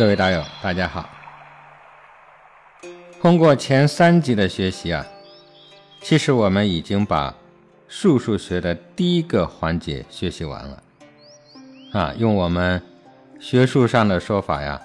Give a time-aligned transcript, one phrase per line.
[0.00, 1.06] 各位大友，大家好。
[3.20, 5.04] 通过前三集的学习啊，
[6.00, 7.34] 其实我们已经把
[7.86, 10.82] 数数学的第一个环节学习完了。
[11.92, 12.80] 啊，用我们
[13.38, 14.80] 学术上的说法呀，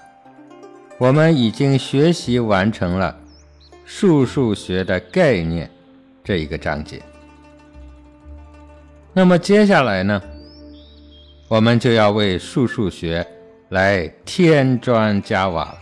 [0.98, 3.16] 我们已经学习完成了
[3.86, 5.70] 数数学的概念
[6.22, 7.00] 这一个章节。
[9.14, 10.22] 那么接下来呢，
[11.48, 13.26] 我们就要为数数学
[13.70, 15.78] 来添砖加瓦了。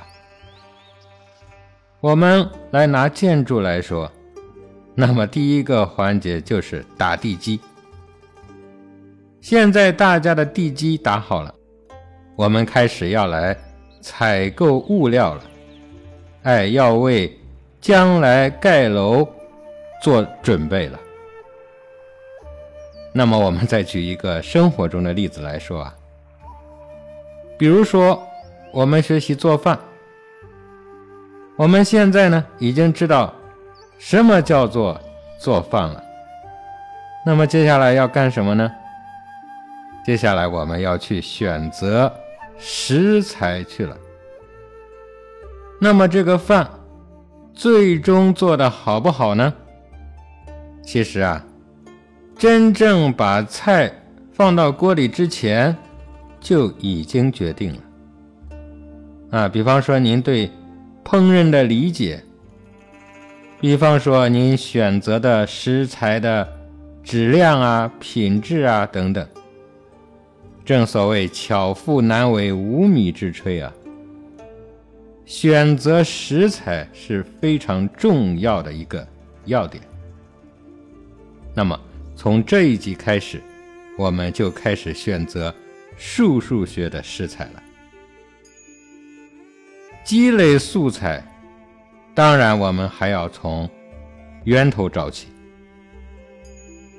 [2.00, 4.10] 我们来拿建筑来说，
[4.94, 7.60] 那么第一个环节就是打地基。
[9.40, 11.54] 现在大家的地基打好了，
[12.36, 13.56] 我们开始要来
[14.00, 15.42] 采购物料了。
[16.44, 17.38] 哎，要为
[17.80, 19.26] 将来盖楼
[20.02, 20.98] 做准备了。
[23.12, 25.94] 那么我们再举一个生活中的例子来说啊，
[27.58, 28.22] 比如说
[28.72, 29.78] 我们学习做饭。
[31.56, 33.32] 我们现在呢，已经知道
[33.96, 35.00] 什么叫做
[35.38, 36.02] 做饭了。
[37.24, 38.70] 那么接下来要干什么呢？
[40.04, 42.12] 接下来我们要去选择
[42.58, 43.96] 食材去了。
[45.80, 46.68] 那么这个饭
[47.54, 49.54] 最终做的好不好呢？
[50.82, 51.42] 其实啊，
[52.36, 53.90] 真正把菜
[54.32, 55.74] 放到锅里之前
[56.44, 57.80] 就已经决定了。
[59.30, 60.48] 啊，比方说您对。
[61.06, 62.24] 烹饪的理解，
[63.60, 66.48] 比方说您选择的食材的
[67.02, 69.28] 质量啊、品质啊等等。
[70.64, 73.70] 正所谓巧妇难为无米之炊啊，
[75.26, 79.06] 选择食材是非常重要的一个
[79.44, 79.84] 要点。
[81.54, 81.78] 那么
[82.16, 83.42] 从这一集开始，
[83.98, 85.54] 我们就开始选择
[85.96, 87.62] 数数学的食材了。
[90.04, 91.22] 积累素材，
[92.14, 93.68] 当然我们还要从
[94.44, 95.28] 源头找起。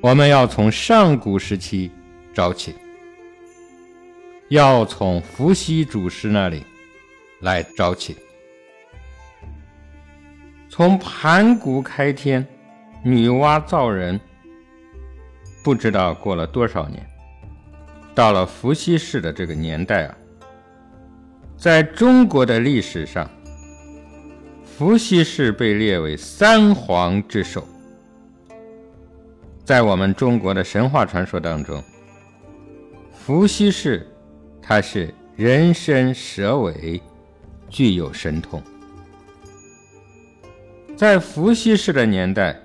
[0.01, 1.91] 我们要从上古时期
[2.33, 2.75] 找起，
[4.49, 6.63] 要从伏羲祖师那里
[7.41, 8.15] 来找起。
[10.69, 12.45] 从盘古开天，
[13.03, 14.19] 女娲造人，
[15.63, 17.07] 不知道过了多少年，
[18.15, 20.17] 到了伏羲氏的这个年代啊。
[21.57, 23.29] 在中国的历史上，
[24.63, 27.67] 伏羲氏被列为三皇之首。
[29.63, 31.83] 在我们中国的神话传说当中，
[33.11, 34.07] 伏羲氏
[34.61, 37.01] 他是人身蛇尾，
[37.69, 38.61] 具有神通。
[40.95, 42.57] 在伏羲氏的年代，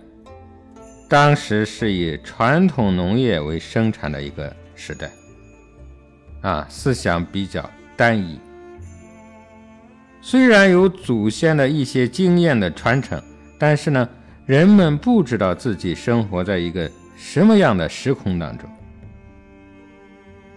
[1.08, 5.10] 当时是以传统农业为生产的一个时代，
[6.42, 8.38] 啊，思想比较单一。
[10.22, 13.22] 虽然有祖先的一些经验的传承，
[13.58, 14.08] 但是呢，
[14.46, 18.68] 人们不知道自己生活在一个什么样的时空当中。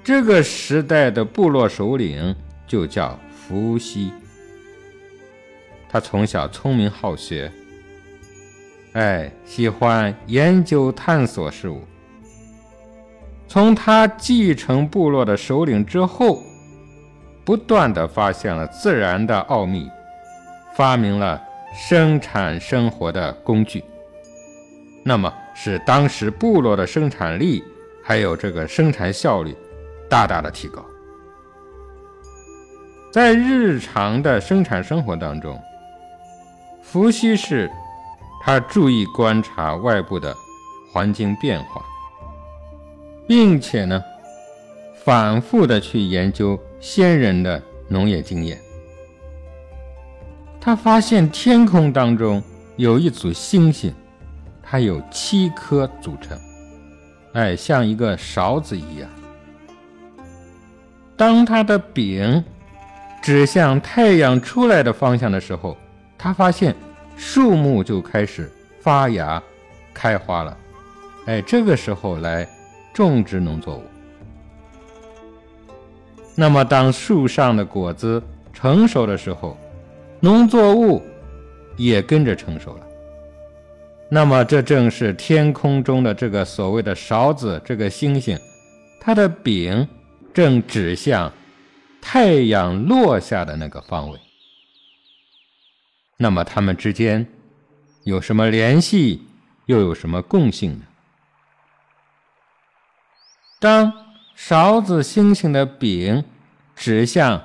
[0.03, 2.35] 这个时代的部落首领
[2.67, 4.11] 就叫伏羲。
[5.87, 7.51] 他从小聪明好学，
[8.93, 11.81] 哎，喜欢研究探索事物。
[13.47, 16.41] 从他继承部落的首领之后。
[17.45, 19.91] 不断的发现了自然的奥秘，
[20.77, 21.41] 发明了
[21.75, 23.83] 生产生活的工具，
[25.03, 27.61] 那么使当时部落的生产力
[28.01, 29.53] 还有这个生产效率
[30.09, 30.85] 大大的提高。
[33.11, 35.61] 在日常的生产生活当中，
[36.81, 37.69] 伏羲氏
[38.41, 40.33] 他注意观察外部的
[40.93, 41.83] 环境变化，
[43.27, 44.03] 并且呢，
[45.03, 46.59] 反复的去研究。
[46.79, 48.59] 先人的农业经验，
[50.59, 52.43] 他发现天空当中
[52.75, 53.93] 有一组星星，
[54.61, 56.37] 它有七颗组成，
[57.31, 59.09] 哎，像一个勺子一样。
[61.15, 62.43] 当它的柄
[63.21, 65.77] 指向太阳出来的方向的时候，
[66.17, 66.75] 他发现
[67.15, 69.41] 树木就开始发芽、
[69.93, 70.57] 开花了，
[71.27, 72.45] 哎，这个时候来
[72.93, 73.83] 种植农作物。
[76.35, 79.57] 那么，当树上的果子成熟的时候，
[80.19, 81.01] 农作物
[81.77, 82.87] 也跟着成熟了。
[84.09, 88.37] 那么，这正是天空中的这个所谓的勺子，这个星星，
[88.99, 89.87] 它的柄
[90.33, 91.31] 正指向
[92.01, 94.19] 太阳落下的那个方位。
[96.17, 97.25] 那么，它们之间
[98.03, 99.21] 有什么联系，
[99.65, 100.85] 又有什么共性呢？
[103.63, 103.93] 当
[104.35, 106.21] 勺子星星的柄
[106.75, 107.41] 指向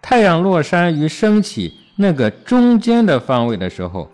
[0.00, 4.10] 太阳落山与升起那个中间的方位的时候，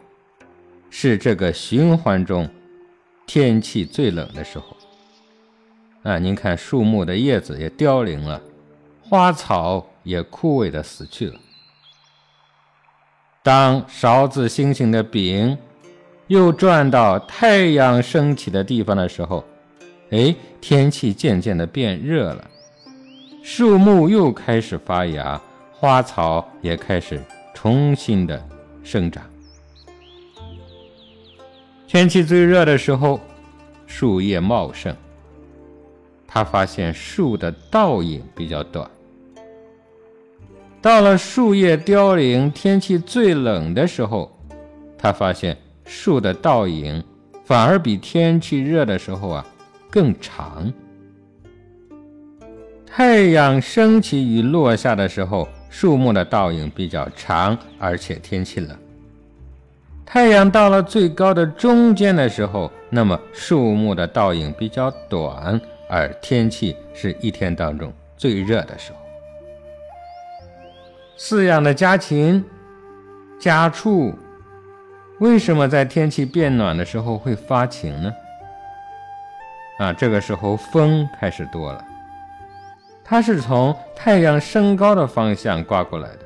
[0.91, 2.51] 是这个循环中
[3.25, 4.77] 天气最冷的时候。
[6.03, 8.43] 啊，您看树木的叶子也凋零了，
[9.01, 11.39] 花草也枯萎的死去了。
[13.45, 15.57] 当勺子星星的柄
[16.27, 19.45] 又转到太阳升起的地方的时候，
[20.15, 22.49] 哎，天气渐渐的变热了，
[23.43, 25.41] 树木又开始发芽，
[25.73, 27.21] 花草也开始
[27.53, 28.41] 重新的
[28.85, 29.25] 生长。
[31.89, 33.19] 天气最热的时候，
[33.89, 34.95] 树叶茂盛。
[36.29, 38.89] 他发现树的倒影比较短。
[40.81, 44.33] 到了树叶凋零、天气最冷的时候，
[44.97, 47.03] 他发现树的倒影
[47.45, 49.45] 反而比天气热的时候啊
[49.95, 50.73] 更长。
[52.85, 58.77] 太阳升起与落下的时候，树木的倒影比较长，而且天气冷。
[60.05, 68.99] 太阳到了最高的中间的时候，那么树木的倒影比较短，而天气是一天当中最热的时候。
[71.17, 72.45] 饲养的家禽、
[73.39, 74.13] 家畜，
[75.21, 78.13] 为什么在天气变暖的时候会发情呢？
[79.79, 81.85] 啊，这个时候风开始多了，
[83.03, 86.21] 它是从太阳升高的方向刮过来的。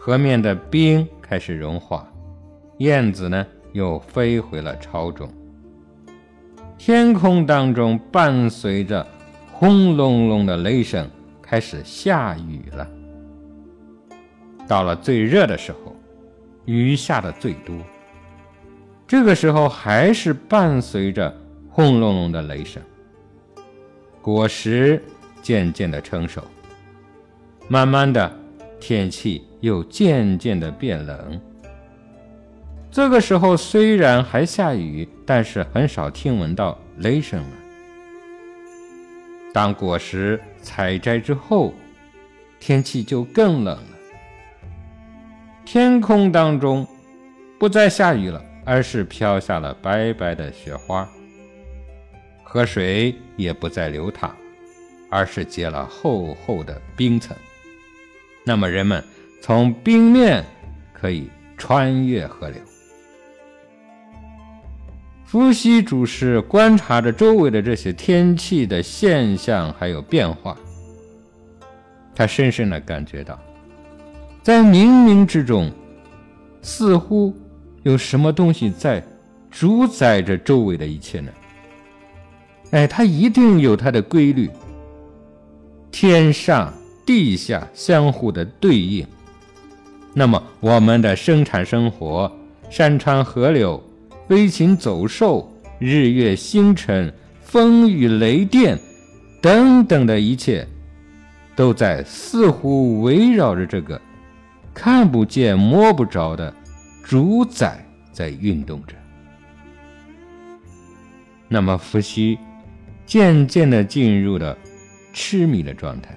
[0.00, 2.08] 河面的冰开始融化，
[2.78, 5.28] 燕子呢又飞回了巢中。
[6.78, 9.04] 天空当中伴随着
[9.52, 11.10] 轰隆隆的雷声，
[11.42, 12.88] 开始下雨了。
[14.68, 15.96] 到了最热的时候，
[16.64, 17.74] 雨下的最多。
[19.06, 21.34] 这个时候还是伴随着
[21.78, 22.82] 轰隆隆的雷声。
[24.20, 25.00] 果实
[25.40, 26.42] 渐渐的成熟，
[27.68, 28.36] 慢慢的
[28.80, 31.40] 天气又渐渐的变冷。
[32.90, 37.56] 这个时候虽然还下雨，但是很少听闻到雷声了。
[39.54, 41.72] 当果实采摘之后，
[42.58, 43.96] 天气就更冷了。
[45.64, 46.84] 天空当中
[47.56, 51.08] 不再下雨了，而是飘下了白白的雪花。
[52.50, 54.34] 河水也不再流淌，
[55.10, 57.36] 而是结了厚厚的冰层。
[58.42, 59.04] 那么人们
[59.42, 60.42] 从冰面
[60.94, 61.28] 可以
[61.58, 62.58] 穿越河流。
[65.26, 70.56] 伏羲祖师观察着周围的这些天气的现象还有变化，
[72.14, 73.38] 他深深的感觉到。
[74.42, 75.70] 在冥冥之中，
[76.62, 77.36] 似乎
[77.82, 79.06] 有什么东西在
[79.50, 81.30] 主宰着周围的一切呢？
[82.70, 84.50] 哎，它一定有它的规律，
[85.90, 86.72] 天上
[87.06, 89.06] 地下相互的对应。
[90.12, 92.30] 那么，我们的生产生活、
[92.68, 93.82] 山川河流、
[94.26, 98.78] 飞禽走兽、日月星辰、风雨雷电
[99.40, 100.66] 等等的一切，
[101.54, 104.00] 都在似乎围绕着这个。
[104.74, 106.52] 看不见、摸不着的
[107.02, 108.94] 主宰在运动着。
[111.48, 112.38] 那么，伏羲
[113.08, 114.56] 渐渐的进入了
[115.12, 116.16] 痴迷的状态。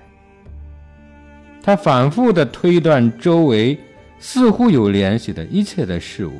[1.64, 3.76] 他反复的推断周围
[4.20, 6.34] 似乎有联系的一切的事物。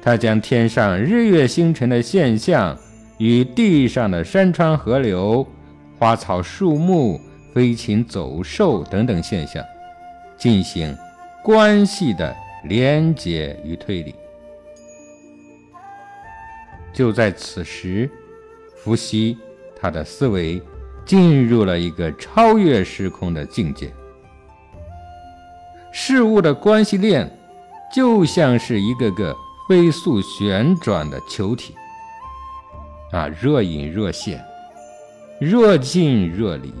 [0.00, 2.74] 他将天上日月星辰的现象
[3.18, 5.46] 与地上的山川河流、
[5.98, 7.20] 花草树木、
[7.52, 9.62] 飞禽走兽等等现象。
[10.38, 10.96] 进行
[11.42, 12.34] 关系的
[12.64, 14.14] 连结与推理。
[16.92, 18.08] 就在此时，
[18.88, 19.36] 伏羲
[19.78, 20.62] 他的思维
[21.04, 23.92] 进入了一个超越时空的境界。
[25.92, 27.30] 事物的关系链
[27.94, 29.36] 就像是一个个
[29.68, 31.74] 飞速旋转的球体，
[33.12, 34.42] 啊，若隐若现，
[35.38, 36.72] 若近若离。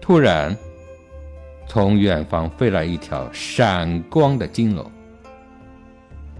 [0.00, 0.56] 突然。
[1.68, 4.88] 从远方飞来一条闪光的金龙，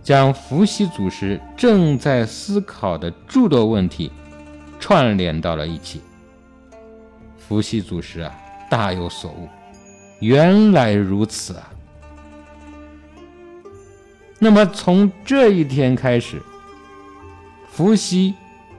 [0.07, 4.09] 将伏羲祖师正在思考的诸多问题
[4.79, 6.01] 串联到了一起。
[7.37, 8.33] 伏羲祖师啊，
[8.71, 9.49] 大有所悟，
[10.21, 11.73] 原来如此啊！
[14.39, 16.41] 那么从这一天开始，
[17.69, 18.33] 伏羲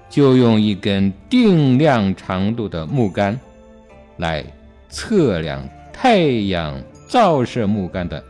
[0.10, 3.38] 就用一根定量长度的木杆
[4.16, 4.46] 来
[4.88, 5.68] 测量。
[5.92, 8.24] 太阳照射木杆的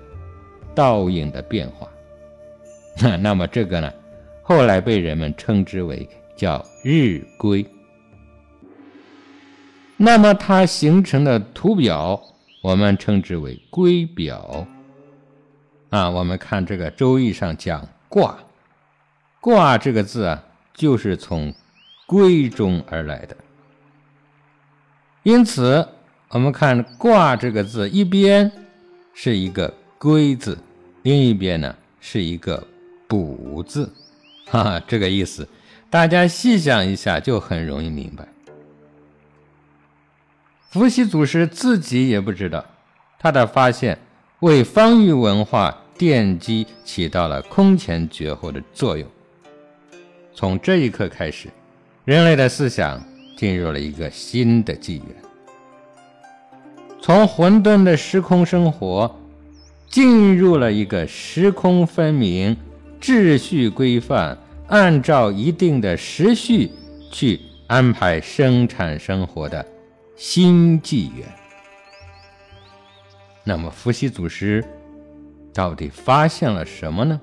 [0.73, 1.85] 倒影的变化，
[3.01, 3.93] 那 那么这个呢，
[4.41, 7.65] 后来被人们称之为叫日晷。
[9.97, 12.21] 那么它形成的图表，
[12.61, 14.67] 我们称之为龟表。
[15.89, 18.37] 啊，我们看这个《周易》上讲卦，
[19.39, 21.53] 卦这个字啊，就是从
[22.05, 23.35] 龟中而来的。
[25.23, 25.87] 因此，
[26.29, 28.51] 我们看“卦”这个字，一边
[29.13, 30.57] 是一个“龟”字，
[31.03, 32.65] 另一边呢是一个
[33.07, 33.91] “补”字，
[34.45, 35.47] 哈哈，这个意思，
[35.89, 38.27] 大家细想一下就很容易明白。
[40.69, 42.63] 伏羲祖师自己也不知道，
[43.17, 43.97] 他的发现
[44.41, 49.07] 为方域文化奠基起到了空前绝后的作用。
[50.35, 51.49] 从这一刻开始，
[52.05, 53.03] 人类的思想
[53.35, 55.05] 进入了一个新的纪元。
[57.01, 59.15] 从混沌的时空生活，
[59.89, 62.55] 进入了一个时空分明、
[62.99, 64.37] 秩序规范、
[64.67, 66.71] 按照一定的时序
[67.11, 69.65] 去安排生产生活的
[70.15, 71.27] 新纪元。
[73.43, 74.63] 那么，伏羲祖师
[75.53, 77.19] 到底发现了什么呢？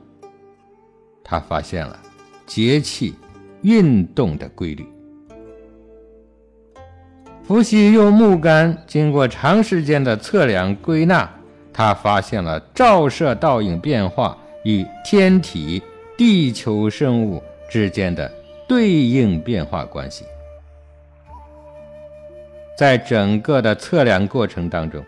[1.22, 1.98] 他发现了
[2.46, 3.14] 节气
[3.62, 4.86] 运动的规律。
[7.42, 11.28] 伏羲用木杆经过长时间的测量归纳，
[11.74, 15.82] 他发现了照射倒影变化与天体、
[16.18, 18.30] 地球生物之间的
[18.68, 20.24] 对应变化关系。
[22.76, 25.02] 在整个的测量过程当中，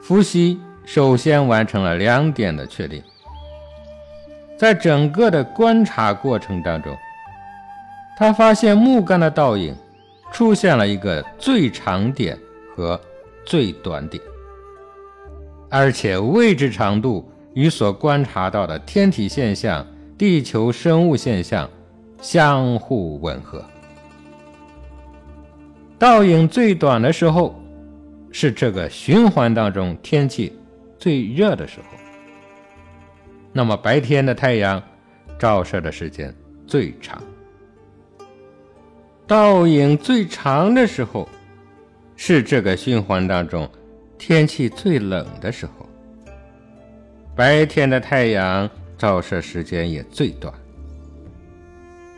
[0.00, 3.02] 伏羲首先完成了两点的确定。
[4.58, 6.96] 在整个的观察过程当中，
[8.16, 9.76] 他发现木杆的倒影。
[10.32, 12.38] 出现了一个最长点
[12.74, 12.98] 和
[13.44, 14.18] 最短点，
[15.68, 21.68] 而且位置长度与所观察到的天体现象、地球生物现象
[22.20, 23.64] 相互吻合。
[25.98, 27.54] 倒影最短的时候，
[28.30, 30.58] 是这个循环当中天气
[30.98, 31.98] 最热的时候。
[33.52, 34.82] 那么白天的太阳
[35.38, 36.34] 照射的时间
[36.66, 37.22] 最长。
[39.26, 41.28] 倒影最长的时候，
[42.16, 43.68] 是这个循环当中
[44.18, 45.81] 天气最冷的时候。
[47.34, 50.52] 白天的太阳照射时间也最短，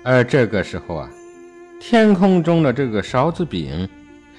[0.02, 1.10] 而这个时候啊，
[1.80, 3.88] 天空中的这个勺子柄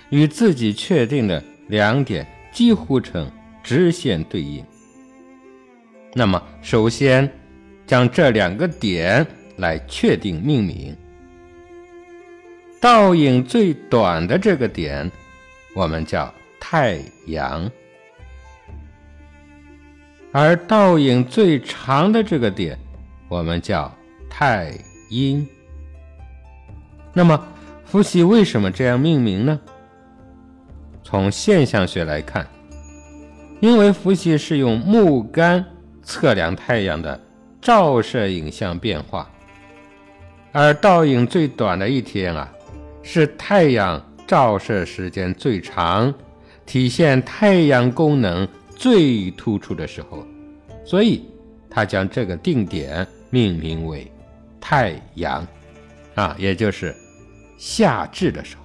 [0.10, 3.32] 与自己确定的两点几乎成
[3.64, 4.64] 直线对应。
[6.14, 7.30] 那么，首先
[7.88, 9.26] 将这两个点
[9.58, 10.96] 来确定命名。
[12.82, 15.10] 倒影最短的这个点，
[15.74, 17.68] 我们叫太阳；
[20.38, 22.78] 而倒影最长的这个点，
[23.30, 23.90] 我们叫
[24.30, 24.78] 太
[25.10, 25.48] 阴。
[27.14, 27.42] 那么，
[27.86, 29.58] 伏羲为什么这样命名呢？
[31.06, 32.46] 从现象学来看，
[33.62, 35.64] 因为伏羲是用木杆
[36.04, 37.18] 测量太阳的
[37.62, 39.32] 照射影像变化，
[40.52, 42.52] 而倒影最短的一天啊。
[43.02, 46.14] 是太阳照射时间最长，
[46.66, 48.46] 体现太阳功能
[48.86, 50.24] 最突出的时候，
[50.86, 51.26] 所以
[51.68, 54.12] 他将这个定点命名为
[54.62, 55.44] 太阳，
[56.14, 56.96] 啊，也就是
[57.58, 58.62] 夏至的时候。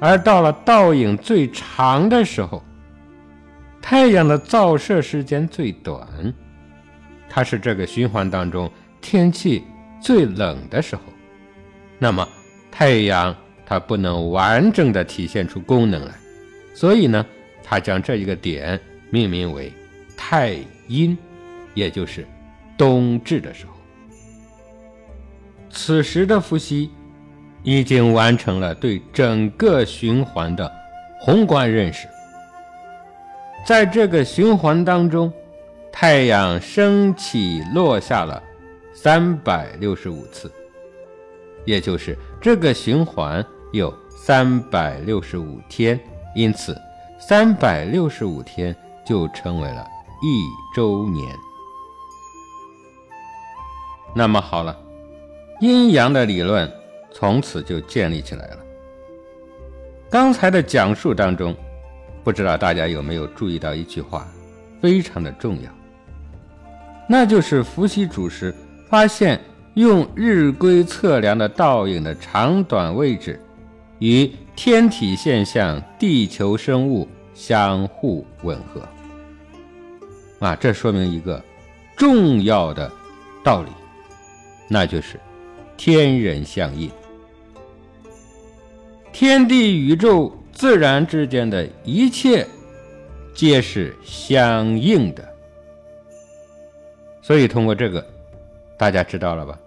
[0.00, 2.64] 而到了倒影最长的时候，
[3.82, 6.08] 太阳的照射时间最短，
[7.28, 8.70] 它是这个循环当中
[9.02, 9.64] 天气
[10.00, 11.02] 最冷的时候。
[11.98, 12.26] 那么，
[12.70, 16.14] 太阳它不能完整的体现出功能来，
[16.74, 17.26] 所以呢，
[17.74, 18.78] 他将这一个点
[19.10, 19.72] 命名为
[20.16, 21.18] 太阴，
[21.74, 22.24] 也就是
[22.78, 23.72] 冬至的时候。
[25.70, 26.88] 此时的伏羲
[27.64, 30.72] 已经完成了对整个循环的
[31.18, 32.06] 宏观认识。
[33.66, 35.32] 在这个循环当中，
[35.90, 38.40] 太阳升起落下了
[38.92, 40.48] 三百六十五次。
[41.64, 45.98] 也就是这个循环有三百六十五天，
[46.36, 46.80] 因此
[47.26, 49.88] 三百六十五天就成为了
[50.22, 50.44] 一
[50.76, 51.34] 周年。
[54.14, 54.78] 那么好了，
[55.58, 56.70] 阴阳的理论
[57.10, 58.58] 从此就建立起来了。
[60.10, 61.56] 刚才的讲述当中，
[62.22, 64.28] 不知道大家有没有注意到一句话，
[64.82, 65.70] 非常的重要，
[67.08, 68.54] 那就是伏羲主师
[68.90, 69.40] 发现。
[69.74, 73.40] 用日晷测量的倒影的长短位置，
[73.98, 78.80] 与天体现象、地球生物相互吻合。
[80.40, 81.42] 啊，这说明一个
[81.96, 82.90] 重要的
[83.42, 83.70] 道理，
[84.68, 85.18] 那就是
[85.76, 86.90] 天人相应。
[89.12, 92.46] 天地宇宙自然之间的一切，
[93.34, 95.26] 皆是相应的。
[97.22, 98.06] 所以通过这个，
[98.76, 99.58] 大家知道了吧？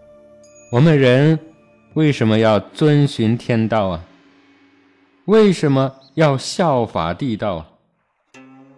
[0.69, 1.39] 我们人
[1.93, 4.03] 为什么要遵循天道啊？
[5.25, 7.63] 为什么要效法地道？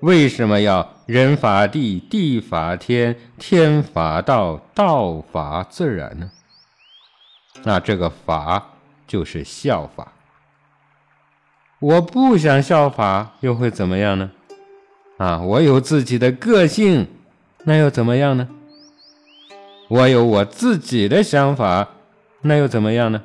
[0.01, 6.31] 为什么要人法地，地法天，天法道，道法自然呢？
[7.63, 8.72] 那这个法
[9.08, 10.12] 就是效法。
[11.79, 14.31] 我不想效法，又会怎么样呢？
[15.17, 17.08] 啊，我有自己的个性，
[17.63, 18.50] 那又怎么样呢？
[19.88, 21.88] 我有我自己的想法，
[22.41, 23.24] 那又怎么样呢？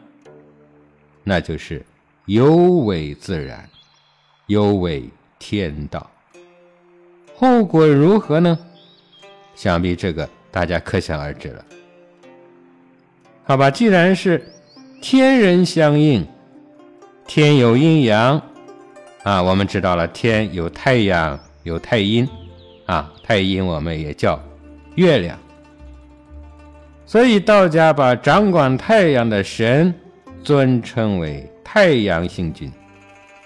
[1.25, 1.85] 那就是
[2.27, 3.69] 有违自然，
[4.47, 5.05] 有违
[5.39, 6.11] 天道。
[7.37, 8.59] 后果如何呢？
[9.55, 11.65] 想必这个大家可想而知了。
[13.45, 14.45] 好吧，既然是
[15.01, 16.27] 天人相应，
[17.27, 18.41] 天有阴阳
[19.23, 22.29] 啊，我们知道了，天有太阳，有太阴
[22.87, 24.43] 啊，太阴我们也叫
[24.97, 25.39] 月亮。
[27.07, 29.95] 所以道家把掌管太阳的神
[30.43, 32.73] 尊称为太阳星君，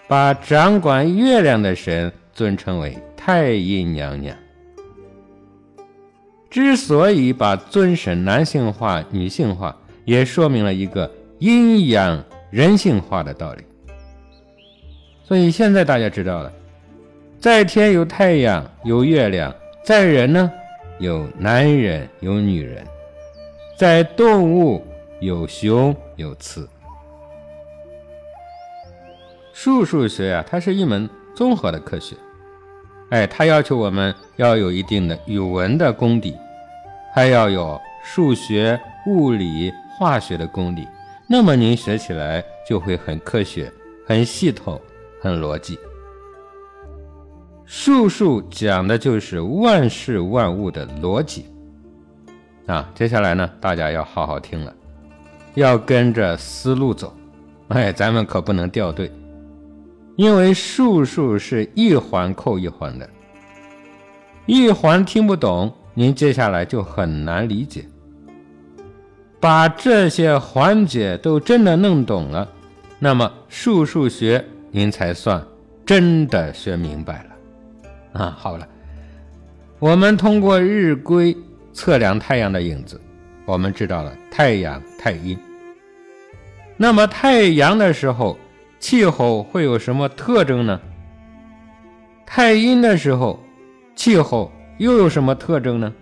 [0.09, 4.35] 把掌管月亮的神尊称为太阴娘娘。
[6.49, 13.63] 之所以把尊神男性化、女性化，也说明了一个阴阳人性化的道理。
[15.25, 16.51] 所以现在大家知道了，
[17.39, 20.51] 在天有太阳有月亮，在人呢
[20.99, 22.83] 有男人有女人。
[23.77, 24.83] 在动物
[25.21, 26.67] 有雄有雌，
[29.61, 32.15] 数数学啊，它是一门综合的科学，
[33.11, 36.33] 哎，它要求我们要有一定的语文的功底，
[37.13, 40.87] 还要有数学、物理、化学的功底，
[41.29, 43.69] 那么您学起来就会很科学、
[44.07, 44.81] 很系统、
[45.21, 45.77] 很逻辑。
[47.65, 51.47] 数数讲的就是万事万物的逻辑。
[52.67, 54.73] 啊，接下来呢，大家要好好听了，
[55.55, 57.13] 要跟着思路走，
[57.67, 59.11] 哎，咱们可不能掉队，
[60.19, 63.09] 因为数数是一环扣一环的，
[64.47, 67.85] 一环听不懂，您接下来就很难理解。
[69.39, 72.49] 把这些环节都真的弄懂了，
[72.99, 75.41] 那么数数学您才算
[75.87, 78.25] 真的学明白了。
[78.25, 78.67] 啊，好了，
[79.79, 81.37] 我们通过日规。
[81.75, 83.01] 测量太阳的影子，
[83.45, 85.39] 我们知道了太阳太阴。
[86.77, 88.37] 那么太阳的时候，
[88.79, 90.81] 气候会有什么特征呢？
[92.25, 93.43] 太阴的时候，
[93.97, 95.93] 气候又有什么特征呢？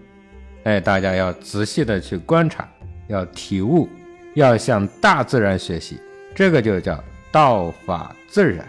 [0.64, 2.68] 哎，大家要仔细的去观察，
[3.08, 3.88] 要体悟，
[4.34, 6.00] 要向大自然学习，
[6.34, 8.66] 这个就叫道法自然。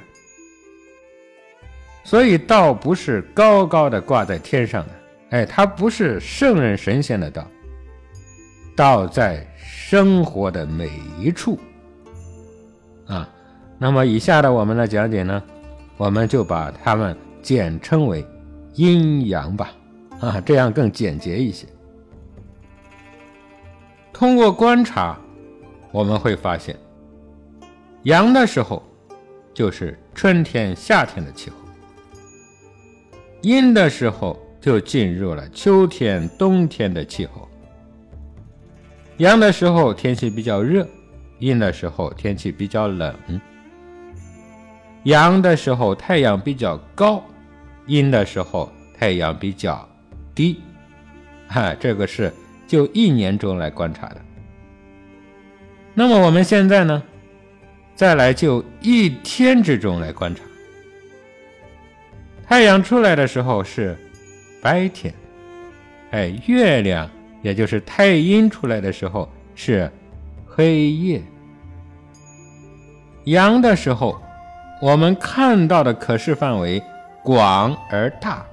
[2.03, 4.93] 所以道不是高高的挂在天上的。
[5.31, 7.45] 哎，它不是圣人神仙的道，
[8.77, 10.89] 道在生活的每
[11.19, 11.59] 一处
[13.07, 13.27] 啊。
[13.77, 15.41] 那么以下的我们的讲解呢，
[15.97, 18.25] 我们就把它们简称为
[18.73, 19.71] 阴阳吧，
[20.19, 21.67] 啊，这样更简洁一些。
[24.11, 25.17] 通过观察，
[25.91, 26.75] 我们会发现，
[28.03, 28.81] 阳的时候
[29.53, 31.55] 就是春天、夏天的气候，
[33.41, 34.37] 阴的时候。
[34.59, 37.47] 就进入了秋天、冬天的气候。
[39.17, 40.85] 阳的时候天气比较热，
[41.39, 43.15] 阴的时候天气比较冷。
[45.07, 47.23] 阳的时候太阳比较高，
[47.85, 49.87] 阴的时候太阳比较
[50.35, 50.59] 低。
[51.47, 52.33] 哈，这个是
[52.67, 54.17] 就一年中来观察的。
[55.93, 57.01] 那么我们现在呢，
[57.95, 60.43] 再来就一天之中来观察。
[62.45, 63.97] 太阳出来的时候是。
[64.59, 65.13] 白天，
[66.11, 67.09] 哎，月亮
[67.43, 69.89] 也就是太阴出来的时候是
[70.45, 71.21] 黑夜。
[73.25, 74.19] 阳的时候，
[74.79, 76.81] 我们看到的可视范围
[77.23, 78.45] 广而大；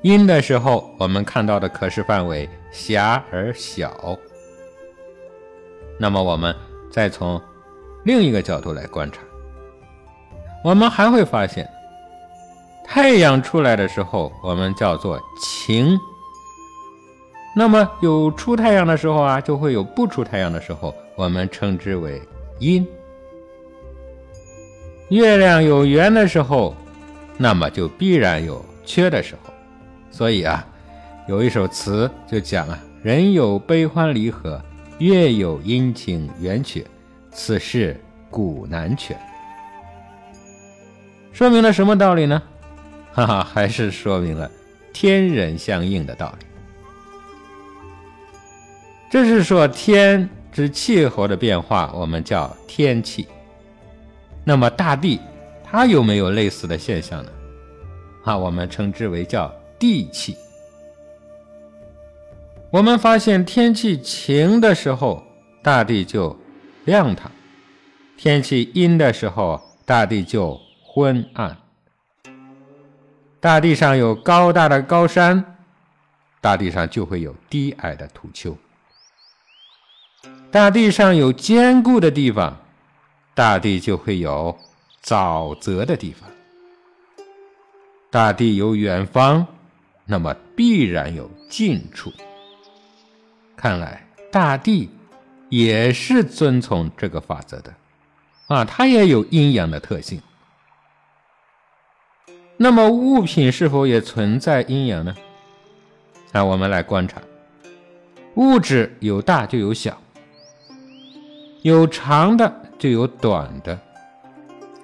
[0.00, 4.18] 阴的时候，我们看到的可视范围狭而小。
[5.98, 6.54] 那么，我们
[6.90, 7.40] 再从
[8.04, 9.20] 另一个角度来观察，
[10.64, 11.68] 我们还会发现。
[12.82, 15.98] 太阳出来的时候，我们叫做晴。
[17.54, 22.22] 那么有出太阳的时候啊，就会有不出太阳的时候，我们称之为
[22.60, 22.86] 阴。
[25.08, 26.74] 月亮有圆的时候，
[27.38, 29.52] 那么就必然有缺的时候。
[30.10, 30.66] 所以啊，
[31.28, 34.60] 有一首词就讲啊：“人有悲欢离合，
[34.98, 36.84] 月有阴晴圆缺，
[37.30, 39.16] 此事古难全。”
[41.32, 42.42] 说明了什么道理呢？
[43.12, 44.50] 哈哈，还是说明了
[44.92, 46.46] 天人相应的道理。
[49.08, 53.28] 这是说天之气候的变化，我们叫天气。
[54.48, 55.20] 那么大地
[55.64, 57.30] 它有没有类似的现象呢？
[58.22, 60.36] 啊，我们称之为叫地气。
[62.70, 65.20] 我们发现天气晴的时候，
[65.64, 66.36] 大地就
[66.84, 67.28] 亮堂；
[68.16, 71.56] 天气阴的时候，大地就昏暗。
[73.40, 75.56] 大地上有高大的高山，
[76.40, 78.56] 大地上就会有低矮的土丘。
[80.52, 82.56] 大地上有坚固的地方，
[83.36, 84.56] 大地就会有
[85.04, 86.26] 沼泽的地方。
[88.10, 89.46] 大地有远方，
[90.06, 92.10] 那么必然有近处。
[93.54, 94.88] 看来大地
[95.50, 97.74] 也是遵从这个法则的，
[98.46, 100.22] 啊，它也有阴阳的特性。
[102.56, 105.14] 那么物品是否也存在阴阳呢？
[106.32, 107.20] 啊，我们来观察，
[108.36, 110.00] 物质有大就有小。
[111.60, 113.78] 有长的就有短的，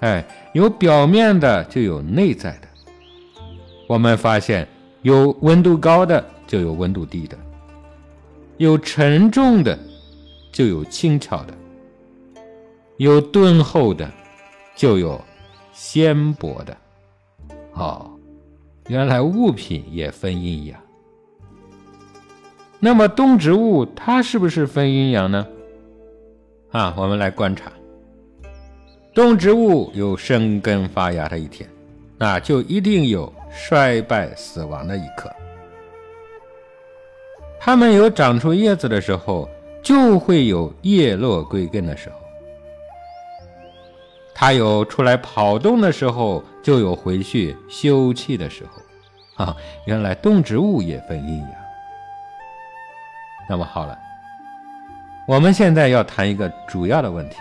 [0.00, 2.68] 哎，有表面的就有内在的。
[3.86, 4.66] 我们发现，
[5.02, 7.36] 有温度高的就有温度低的，
[8.56, 9.78] 有沉重的
[10.50, 11.54] 就有轻巧的，
[12.96, 14.10] 有敦厚的
[14.74, 15.20] 就有
[15.72, 16.76] 纤薄的。
[17.74, 18.10] 哦，
[18.88, 20.78] 原来物品也分阴阳。
[22.80, 25.46] 那么动植物它是不是分阴阳呢？
[26.70, 27.70] 啊，我们来观察，
[29.14, 31.68] 动植物有生根发芽的一天，
[32.16, 35.30] 那就一定有衰败死亡的一刻。
[37.60, 39.46] 它们有长出叶子的时候，
[39.82, 42.16] 就会有叶落归根的时候；
[44.34, 49.44] 它有出来跑动的时候，就有回去休憩的时候。
[49.44, 51.50] 啊，原来动植物也分阴阳。
[53.46, 53.98] 那么好了。
[55.28, 57.36] 我们现在要谈一个主要的问题，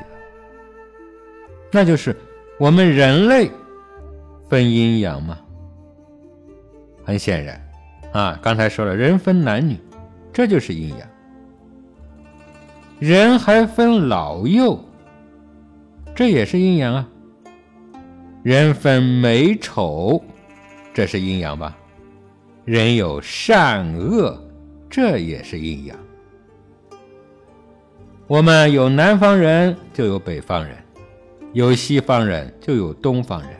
[1.71, 2.15] 那就是
[2.59, 3.49] 我们人类
[4.49, 5.37] 分阴阳吗？
[7.03, 7.67] 很显然，
[8.11, 9.77] 啊，刚才说了，人分男女，
[10.31, 11.07] 这就是阴阳。
[12.99, 14.79] 人还分老幼，
[16.13, 17.07] 这也是阴阳啊。
[18.43, 20.23] 人分美丑，
[20.93, 21.75] 这是阴阳吧？
[22.63, 24.39] 人有善恶，
[24.89, 25.97] 这也是阴阳。
[28.27, 30.75] 我们有南方人，就有北方人；
[31.53, 33.51] 有西方人，就有东方人；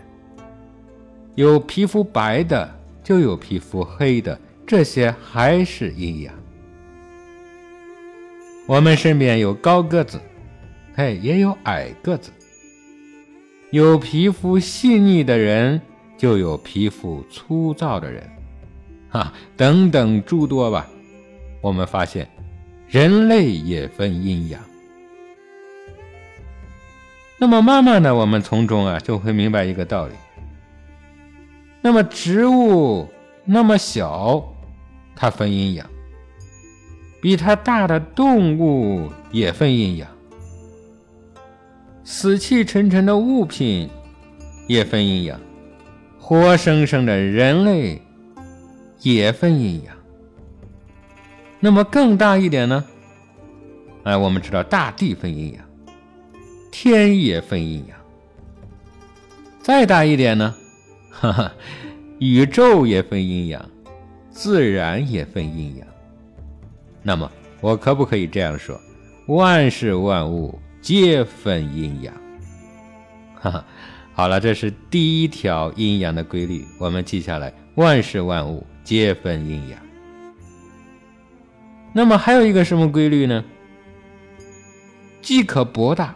[1.36, 2.69] 有皮肤白的，
[3.04, 6.34] 就有皮肤黑的，这些还是阴阳。
[8.67, 10.19] 我们身边有高个子，
[10.95, 12.32] 嘿，也有矮个子；
[13.71, 15.82] 有皮肤细腻的人，
[16.17, 18.30] 就有皮肤粗糙的人，
[19.10, 20.88] 哈，等等诸多吧。
[21.62, 22.27] 我们发现。
[22.88, 24.62] 人类也分阴阳，
[27.43, 30.13] 那么慢慢的，我们从中啊就会明白一个道理。
[31.82, 33.10] 那么植物
[33.43, 34.54] 那么小，
[35.15, 35.84] 它分阴阳；
[37.19, 40.08] 比它大的动物也分阴阳；
[42.04, 43.89] 死气沉沉的物品
[44.67, 45.39] 也分阴阳；
[46.19, 47.99] 活生生的人类
[48.99, 49.95] 也分阴阳。
[51.60, 52.86] 那么更大一点呢？
[54.04, 55.63] 哎，我们知道大地分阴阳，
[56.72, 57.98] 天也分阴阳。
[59.62, 60.56] 再大一点呢？
[61.12, 61.52] 哈哈，
[62.20, 63.70] 宇宙也分阴阳，
[64.32, 65.88] 自然也分阴阳。
[67.04, 68.80] 那么我可不可以这样说？
[69.28, 72.14] 万事万物皆分阴阳。
[73.40, 73.66] 哈哈，
[74.14, 79.80] 好了，这是第一条阴阳的规律，我们记下来：万事万物皆分阴阳。
[81.94, 83.44] 那么还有一个什么规律呢？
[85.22, 86.16] 既可博大，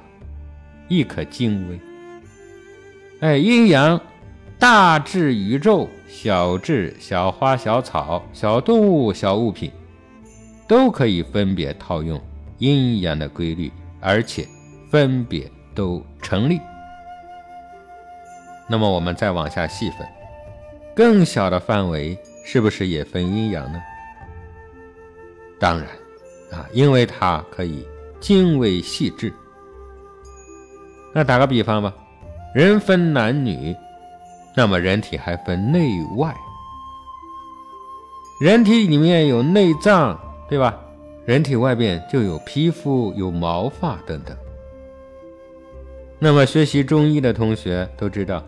[0.87, 1.79] 亦可精微。
[3.19, 3.99] 哎，阴阳，
[4.59, 9.71] 大至宇宙，小至小花、小草、小动物、小物品，
[10.67, 12.21] 都可以分别套用
[12.57, 14.47] 阴阳的规律，而且
[14.89, 16.59] 分别都成立。
[18.67, 19.99] 那么我们再往下细分，
[20.95, 23.81] 更小的范围是不是也分阴阳呢？
[25.57, 25.87] 当然，
[26.51, 27.87] 啊，因为它可以
[28.19, 29.31] 精微细致。
[31.17, 31.93] 那打个比方吧，
[32.53, 33.73] 人分男女，
[34.53, 36.35] 那么人体还分内外。
[38.41, 40.77] 人体里面有内脏，对吧？
[41.25, 44.35] 人体外边就有皮肤、有毛发等等。
[46.19, 48.43] 那么学习中医的同学都知道，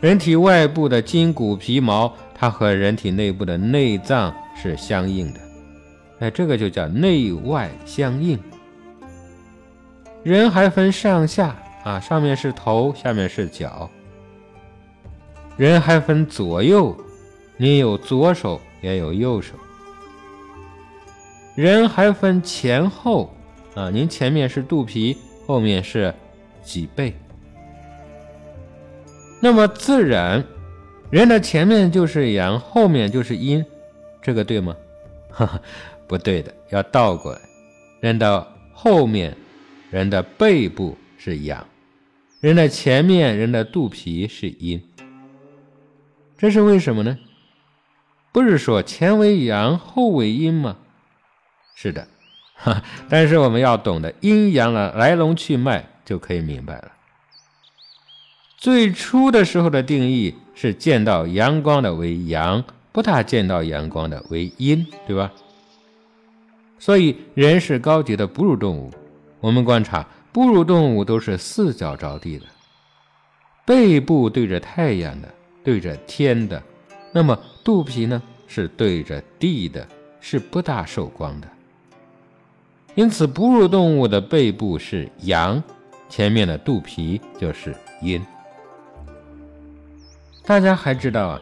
[0.00, 5.40] 人体外部的筋骨皮毛，它和人体内部的内脏是相应的。
[6.20, 8.38] 哎，这个就叫内外相应。
[10.22, 13.88] 人还分上下啊，上面是头，下面是脚。
[15.56, 16.96] 人还分左右，
[17.56, 19.54] 你有左手，也有右手。
[21.54, 23.34] 人还分前后
[23.74, 26.14] 啊，您前面是肚皮，后面是
[26.62, 27.14] 脊背。
[29.40, 30.44] 那么自然，
[31.10, 33.64] 人的前面就是阳，后面就是阴，
[34.20, 34.76] 这个对吗？
[35.30, 35.60] 哈哈。
[36.06, 37.40] 不对的，要倒过来。
[38.00, 39.36] 人的后面，
[39.90, 41.66] 人的背部是阳；
[42.40, 44.82] 人的前面，人的肚皮是阴。
[46.38, 47.18] 这是为什么呢？
[48.32, 50.76] 不是说前为阳，后为阴吗？
[51.74, 52.08] 是的，
[52.54, 52.82] 哈。
[53.10, 56.92] 但是我们要懂得阴阳的来龙去脉，就可以明白了。
[58.56, 65.32] 最初的时候的定义是见到阳光的为阳，不大见到阳光的为阴，对吧？
[66.78, 68.92] 所以，人是高级的哺乳动物。
[69.40, 72.46] 我们观察，哺乳动物都是四脚着地的，
[73.64, 75.28] 背部对着太阳的，
[75.64, 76.60] 对着天的；
[77.12, 79.86] 那么肚皮呢，是对着地的，
[80.20, 81.48] 是不大受光的。
[82.94, 85.62] 因此，哺乳动物的背部是阳，
[86.08, 88.24] 前面的肚皮就是阴。
[90.44, 91.40] 大家还知道啊，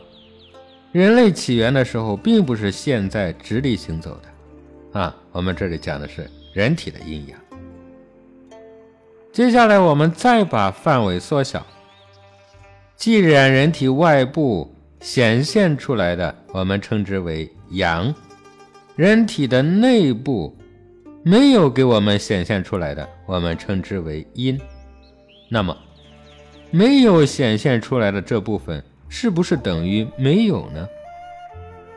[0.92, 5.00] 人类起源的时候，并不是现在直立行走的。
[5.00, 7.38] 啊，我们这里讲的是人体的阴阳。
[9.36, 11.66] 接下来，我们再把范围缩小。
[12.96, 18.14] 既然人体外部显现出来的，我们称之为阳；
[18.94, 20.56] 人体的内部
[21.22, 24.58] 没有给我们显现出来的，我们称之为阴。
[25.50, 25.76] 那么，
[26.70, 30.88] 没有显现出来的这部分，是不是等于没有呢？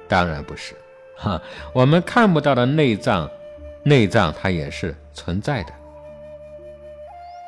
[0.09, 0.75] 当然不是。
[1.15, 3.31] 哈，我们看不到的内脏，
[3.83, 5.71] 内脏它也是存在的。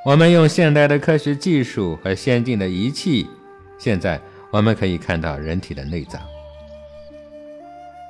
[0.04, 3.30] 我们用现代的科学技术和先进的仪器，
[3.78, 6.20] 现在我们可以看到人体的内脏。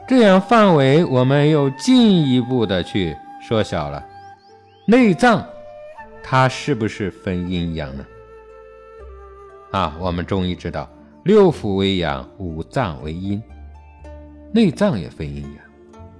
[0.08, 4.06] 这样范围我们又进一步的去缩小了。
[4.88, 5.46] 内脏
[6.24, 8.06] 它是不是分阴阳呢？
[9.72, 10.90] 啊，我们中医知道，
[11.24, 13.42] 六腑为阳，五脏为阴。
[14.54, 16.12] 内脏也分阴阳，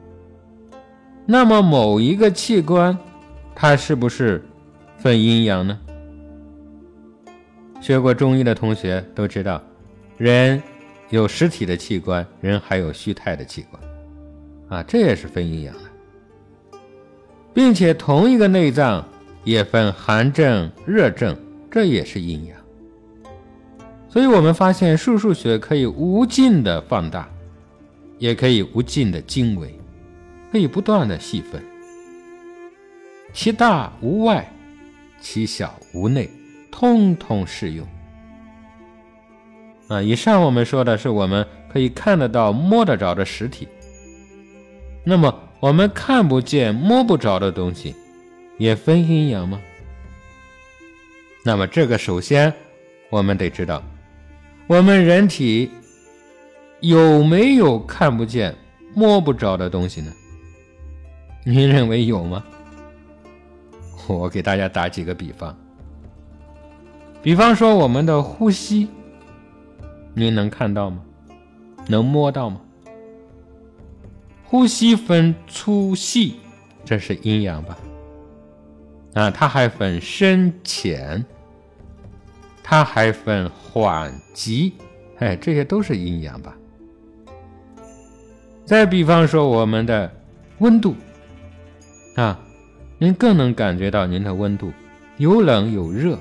[1.26, 2.98] 那么某一个器官，
[3.56, 4.44] 它是不是
[5.02, 5.80] 分阴阳呢？
[7.82, 9.60] 学过中医的同学都知道，
[10.18, 10.62] 人
[11.10, 13.82] 有实体的器官，人还有虚态的器官，
[14.70, 16.78] 啊，这也是分阴阳的，
[17.52, 19.04] 并且同一个内脏
[19.44, 21.36] 也分寒症、热症，
[21.72, 22.56] 这也是阴阳。
[24.08, 27.28] 所以我们发现，数数学可以无尽的放大。
[28.20, 29.74] 也可以无尽的精微，
[30.52, 31.60] 可以不断的细分，
[33.34, 34.48] 其大无外，
[35.22, 36.30] 其小无内，
[36.70, 37.88] 通通适用。
[39.88, 43.68] 啊，以上我们说的是我们可以看得到、摸得着的实体。
[45.06, 47.96] 那么我们看不见、摸不着的东西，
[48.58, 49.62] 也分阴阳吗？
[51.46, 52.54] 那么这个首先
[53.10, 53.82] 我们得知道，
[54.68, 55.72] 我们人体。
[56.84, 58.56] 有没有看不见、
[58.96, 60.12] 摸不着的东西呢？
[61.46, 62.44] 您认为有吗？
[64.08, 65.56] 我给大家打几个比方。
[67.22, 68.88] 比方说我们的呼吸，
[70.14, 71.02] 您能看到吗？
[71.88, 72.62] 能摸到吗？
[74.44, 76.36] 呼吸分粗细，
[76.84, 77.78] 这是阴阳吧？
[79.14, 81.24] 啊，它还分深浅，
[82.64, 84.74] 它还分缓急，
[85.20, 86.56] 哎，这些都是阴阳吧？
[88.66, 90.12] 再比方说，我们的
[90.60, 90.96] 温度
[92.16, 92.40] 啊，
[93.02, 94.72] 您更能感觉到您的温度
[95.18, 96.20] 有冷有热。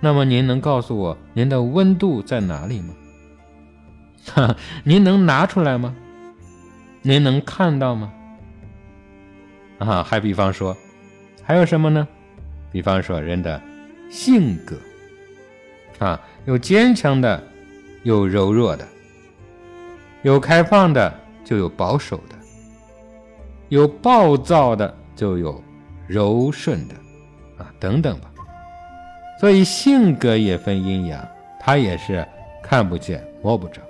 [0.00, 2.94] 那么您能告诉我您的温度在哪里吗？
[4.32, 5.94] 哈，您能拿出来吗？
[7.02, 8.10] 您能看到吗？
[9.80, 10.74] 啊，还比方说，
[11.42, 12.08] 还有什么呢？
[12.72, 13.60] 比方说人的
[14.10, 14.78] 性格
[15.98, 17.42] 啊，有坚强的，
[18.02, 18.88] 有柔弱的。
[20.22, 21.12] 有开放的，
[21.44, 22.36] 就有保守的；
[23.68, 25.62] 有暴躁的，就有
[26.06, 26.94] 柔顺的，
[27.58, 28.32] 啊，等等吧。
[29.38, 31.28] 所以性格也分阴阳，
[31.60, 32.26] 它也是
[32.62, 33.82] 看不见摸不着。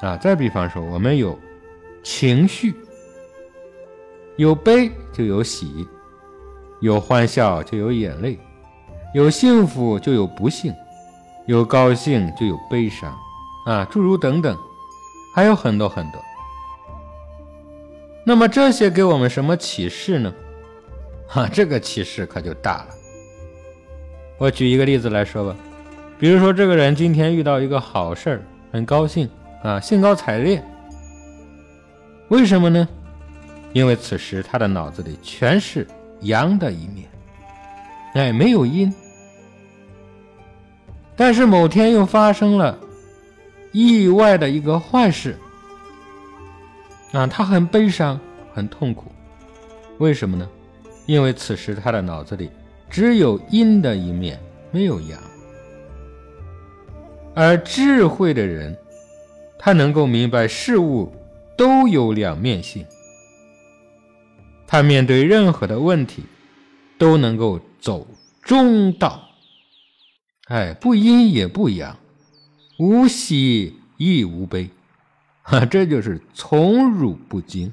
[0.00, 1.38] 啊，再比方说，我们有
[2.02, 2.74] 情绪，
[4.34, 5.86] 有悲就有喜，
[6.80, 8.36] 有欢笑就有眼泪，
[9.14, 10.74] 有幸福就有不幸，
[11.46, 13.16] 有高兴就有悲伤，
[13.66, 14.58] 啊，诸如等等，
[15.32, 16.20] 还有很多很多。
[18.24, 20.32] 那么这些给我们什么启示呢？
[21.26, 22.88] 哈，这个启示可就大了。
[24.38, 25.56] 我举一个例子来说吧，
[26.18, 29.28] 比如说这个人今天遇到一个好事儿，很高兴
[29.62, 30.62] 啊，兴高采烈。
[32.28, 32.86] 为什么呢？
[33.72, 35.86] 因为此时他的脑子里全是
[36.20, 37.08] 阳的一面，
[38.14, 38.92] 哎，没有阴。
[41.16, 42.78] 但是某天又发生了
[43.72, 45.38] 意外的一个坏事。
[47.12, 48.18] 啊，他很悲伤，
[48.54, 49.10] 很痛苦，
[49.98, 50.48] 为什么呢？
[51.06, 52.48] 因为此时他的脑子里
[52.88, 54.38] 只有阴的一面，
[54.70, 55.20] 没有阳。
[57.34, 58.76] 而智慧的人，
[59.58, 61.12] 他能够明白事物
[61.56, 62.86] 都有两面性，
[64.66, 66.22] 他面对任何的问题
[66.96, 68.06] 都能够走
[68.42, 69.20] 中道，
[70.46, 71.96] 哎，不阴也不阳，
[72.78, 74.70] 无喜亦无悲。
[75.50, 77.72] 啊，这就是从辱不惊。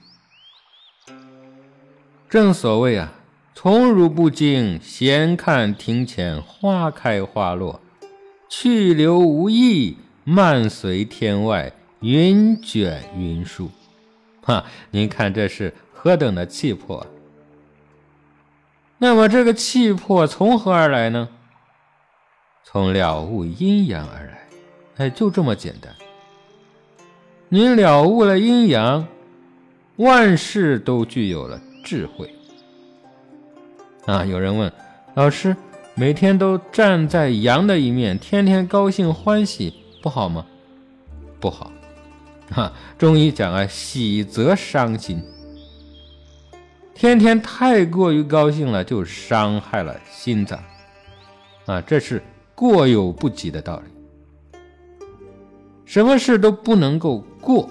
[2.28, 3.14] 正所谓啊，
[3.54, 7.80] 从辱不惊，闲看庭前花开花落，
[8.50, 13.70] 去留无意，漫随天外云卷云舒。
[14.42, 17.06] 哈，您看这是何等的气魄！
[18.98, 21.30] 那么这个气魄从何而来呢？
[22.64, 24.48] 从了悟阴阳而来。
[24.98, 25.94] 哎，就这么简单。
[27.50, 29.08] 您了悟了阴阳，
[29.96, 32.30] 万事都具有了智慧。
[34.06, 34.70] 啊，有人问
[35.14, 35.56] 老师，
[35.96, 40.46] 每天都站在阳的一面，天天高兴欢喜，不好吗？
[41.40, 41.72] 不好。
[42.50, 45.24] 啊，中医讲啊，喜则伤心。
[46.94, 50.62] 天天太过于高兴了，就伤害了心脏。
[51.66, 52.22] 啊，这是
[52.54, 53.86] 过犹不及的道理。
[55.86, 57.70] 什么事都不能够过，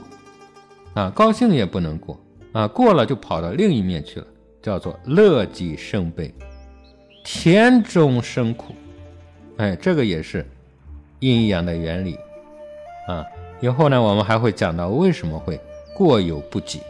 [0.94, 2.18] 啊，高兴也不能过，
[2.52, 4.26] 啊，过了就跑到另一面去了，
[4.62, 6.32] 叫做乐极生悲，
[7.22, 8.74] 甜中生苦，
[9.58, 10.46] 哎，这个也是
[11.18, 12.16] 阴阳的原理，
[13.06, 13.22] 啊，
[13.60, 15.60] 以后呢，我们还会讲到为什么会
[15.94, 16.80] 过犹不及，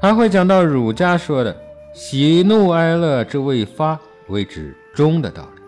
[0.00, 1.56] 还会讲到儒家说的
[1.92, 5.62] 喜怒哀乐之未发为之中的道理，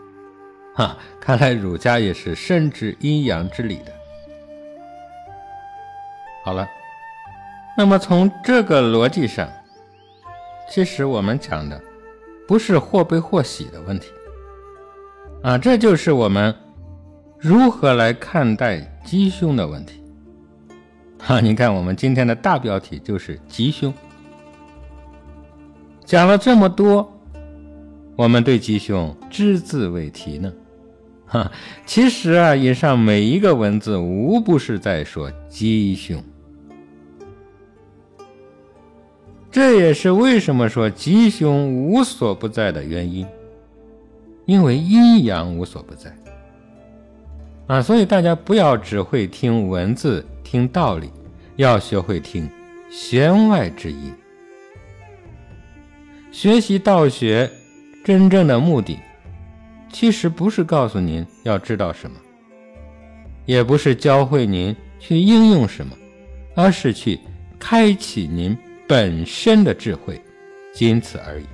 [0.76, 3.92] 哈，看来儒家也是深知阴阳之理的。
[6.46, 6.64] 好了，
[7.76, 9.48] 那么从这个逻辑上，
[10.70, 11.82] 其实我们讲的
[12.46, 14.06] 不是或悲或喜的问题
[15.42, 16.54] 啊，这就是我们
[17.36, 20.00] 如何来看待吉凶的问题。
[21.18, 23.92] 哈，你看我们今天的大标题就是吉凶，
[26.04, 27.12] 讲了这么多，
[28.14, 30.52] 我们对吉凶只字未提呢。
[31.26, 31.50] 哈，
[31.84, 36.22] 其实啊，以上每一个文字无不是在说吉凶。
[39.56, 43.26] 这也是为什么说吉凶无所不在的原因，
[44.44, 46.14] 因为阴阳无所不在
[47.66, 47.80] 啊！
[47.80, 51.10] 所以大家不要只会听文字、听道理，
[51.56, 52.46] 要学会听
[52.90, 54.12] 弦外之音。
[56.30, 57.50] 学习道学
[58.04, 58.98] 真正的目的，
[59.90, 62.16] 其实不是告诉您要知道什么，
[63.46, 65.96] 也不是教会您去应用什么，
[66.54, 67.18] 而是去
[67.58, 68.54] 开启您。
[68.88, 70.22] 本身的智慧，
[70.72, 71.46] 仅此而已。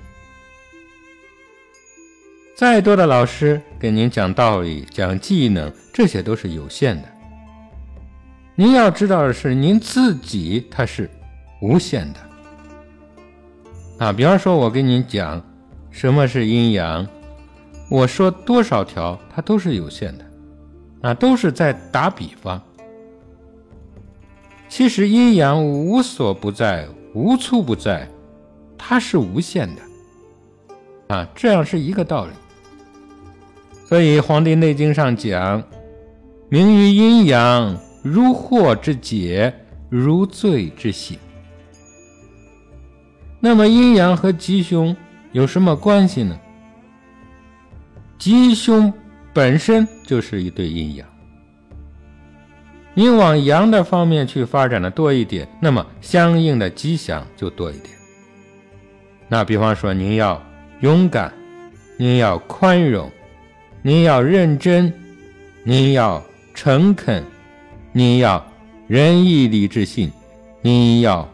[2.54, 7.08] 再多的老师给您讲道理、讲技能，这些都是有限的。
[8.54, 11.10] 您要知道的是，您自己它是
[11.62, 12.20] 无限的。
[13.98, 15.42] 啊，比方说，我给您讲
[15.90, 17.06] 什么是阴阳，
[17.90, 20.24] 我说多少条，它都是有限的。
[21.00, 22.62] 啊，都是在打比方。
[24.68, 26.86] 其实阴阳无所不在。
[27.14, 28.08] 无处不在，
[28.78, 29.82] 它是无限的，
[31.14, 32.32] 啊，这样是一个道理。
[33.86, 35.62] 所以《黄帝内经》上讲
[36.48, 39.52] ：“明于阴阳，如惑之解，
[39.90, 41.18] 如醉之醒。”
[43.38, 44.96] 那么阴阳和吉凶
[45.32, 46.38] 有什么关系呢？
[48.18, 48.90] 吉凶
[49.34, 51.06] 本身就是一对阴阳。
[52.94, 57.88] 您往阳的方面去发展的多一点，那么相应的吉祥就多一点。
[59.28, 60.40] 那比方说，您要
[60.80, 61.32] 勇敢，
[61.96, 63.10] 您要宽容，
[63.80, 64.92] 您要认真，
[65.64, 66.22] 您要
[66.52, 67.24] 诚恳，
[67.92, 68.44] 您要
[68.86, 70.12] 仁义礼智信，
[70.60, 71.26] 您要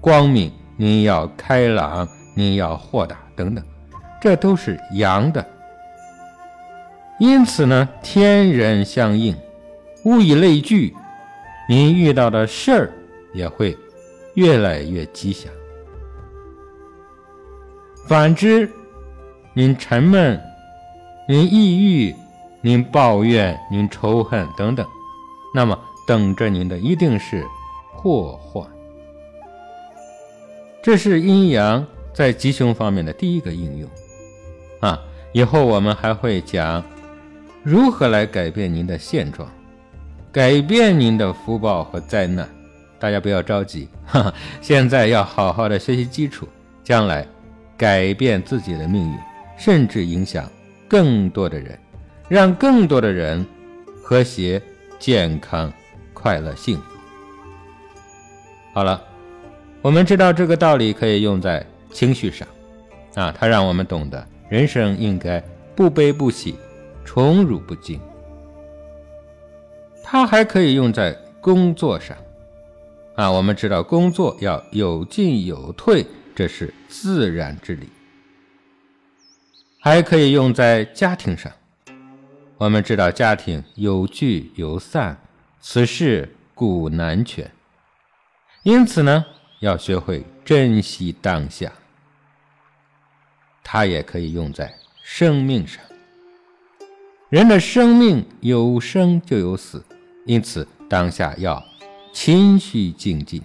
[0.00, 3.64] 光明，您要开朗，您要豁达等等，
[4.20, 5.46] 这都是阳的。
[7.20, 9.36] 因此呢，天人相应，
[10.04, 10.92] 物以类聚，
[11.68, 12.92] 您遇到的事儿
[13.32, 13.76] 也会
[14.34, 15.52] 越来越吉祥。
[18.06, 18.70] 反之，
[19.54, 20.40] 您沉闷，
[21.26, 22.14] 您抑郁，
[22.60, 24.86] 您抱怨，您仇恨等等，
[25.54, 27.42] 那么等着您的一定是
[27.92, 28.66] 祸患。
[30.82, 33.88] 这是阴阳在吉凶方面的第一个应用
[34.80, 35.00] 啊！
[35.32, 36.84] 以后我们还会讲
[37.62, 39.50] 如何来改变您的现状，
[40.34, 42.48] 改变您的福报和灾难。
[42.98, 46.48] 大家不要着急，哈哈，现在要好好的学习基础，
[46.82, 47.24] 将来。
[47.76, 49.18] 改变自己的命运，
[49.58, 50.48] 甚至影响
[50.88, 51.76] 更多的人，
[52.28, 53.44] 让更多的人
[54.00, 54.62] 和谐、
[54.96, 55.72] 健康、
[56.12, 56.82] 快乐、幸福。
[58.72, 59.02] 好了，
[59.82, 62.46] 我们知道这个道理可以用在情绪上，
[63.16, 65.42] 啊，它让我们懂得人生应该
[65.74, 66.54] 不悲不喜，
[67.04, 68.00] 宠辱不惊。
[70.14, 72.16] 它还可以用在工作上，
[73.16, 76.06] 啊，我们知道工作要有进有退。
[76.36, 77.88] 这是自然之理，
[79.80, 81.50] 还可以用在家庭上。
[82.58, 85.20] 我们知道家庭有聚有散，
[85.60, 87.50] 此事古难全。
[88.62, 89.24] 因此呢，
[89.58, 91.72] 要学会珍惜当下。
[93.64, 95.82] 它也可以用在生命上。
[97.30, 99.84] 人的生命有生就有死，
[100.26, 101.62] 因此当下要
[102.12, 103.42] 谦虚精进。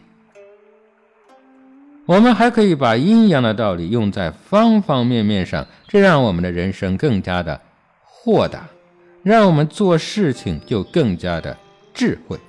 [2.05, 7.61] 我们还可以把阴阳的道理用在方方面面上，这让我们的人生更加的
[8.03, 8.67] 豁达，
[9.21, 11.55] 让我们做事情就更加的
[11.93, 12.39] 智慧。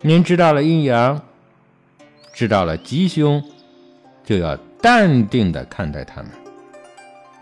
[0.00, 1.20] 您知道了阴阳，
[2.32, 3.42] 知道了吉凶，
[4.24, 6.30] 就要淡定的看待他们，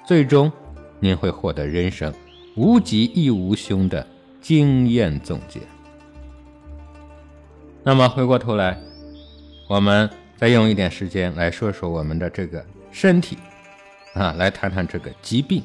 [0.05, 0.51] 最终
[0.99, 2.13] 您会获得人生
[2.57, 4.05] 无吉亦无凶的
[4.45, 5.61] 经验总结。
[7.83, 8.79] 那么回过头来，
[9.69, 10.11] 我们。
[10.37, 13.39] 再用一点时间来说说我们的这个身体，
[14.15, 15.63] 啊，来谈谈这个疾病。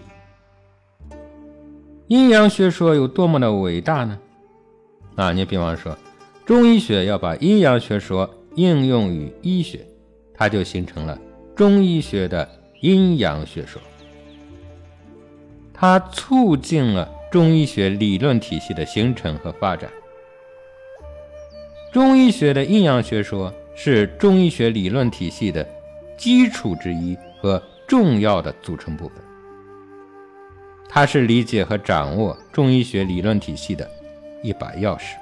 [2.07, 4.17] 阴阳学说有多么的伟大呢？
[5.15, 5.97] 啊，你比方说，
[6.45, 9.85] 中医学要把阴阳学说应用于医学，
[10.35, 11.19] 它就形成了
[11.55, 12.47] 中医学的
[12.79, 13.81] 阴阳学说，
[15.73, 19.89] 它促进了中医学理论体系的形成和发展。
[21.91, 23.53] 中医学的阴阳学说。
[23.81, 25.65] 是中医学理论体系的
[26.17, 29.23] 基础之一和重要的组成部分。
[30.89, 33.89] 它是理解和掌握中医学理论体系的
[34.43, 35.13] 一把钥匙。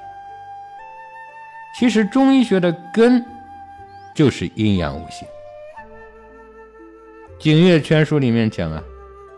[1.78, 3.24] 其实，中医学的根
[4.16, 5.28] 就是阴阳五行。
[7.43, 8.84] 《景岳全书》里面讲啊：“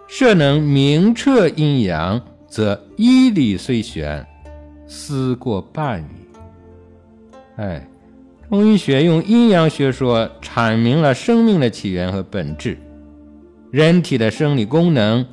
[0.08, 4.26] 设能明彻阴阳，则医理虽玄，
[4.88, 6.38] 思过半矣。”
[7.58, 7.88] 哎。
[8.50, 12.76] 中医学用阴阳学说阐明了生命的起源和本质，
[13.70, 15.24] 人体的生理功能、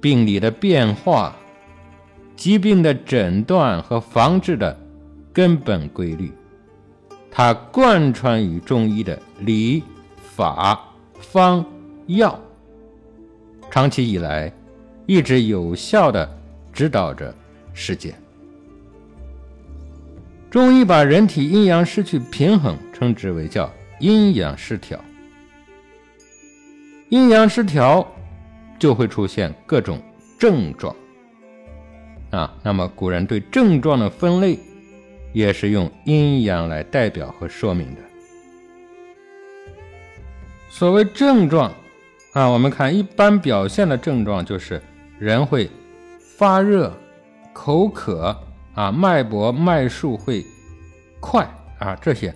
[0.00, 1.36] 病理的变化、
[2.34, 4.76] 疾病的诊断和防治的
[5.32, 6.32] 根本规律，
[7.30, 9.84] 它贯穿于中医的理、
[10.34, 10.76] 法、
[11.20, 11.64] 方、
[12.08, 12.36] 药，
[13.70, 14.52] 长期以来
[15.06, 16.28] 一直有效的
[16.72, 17.34] 指导着
[17.72, 18.14] 世界。
[20.50, 24.98] 中医把人体阴阳失去平衡，称之为叫阴阳失调。
[27.08, 28.06] 阴阳失调
[28.78, 30.02] 就会出现各种
[30.38, 30.94] 症状
[32.30, 32.52] 啊。
[32.62, 34.58] 那么古人对症状的分类
[35.32, 38.00] 也是用阴阳来代表和说明的。
[40.68, 41.72] 所谓症状
[42.32, 44.82] 啊，我们看一般表现的症状就是
[45.18, 45.70] 人会
[46.18, 46.92] 发热、
[47.52, 48.36] 口渴。
[48.74, 50.44] 啊，脉搏、脉数会
[51.18, 51.48] 快
[51.78, 52.34] 啊，这些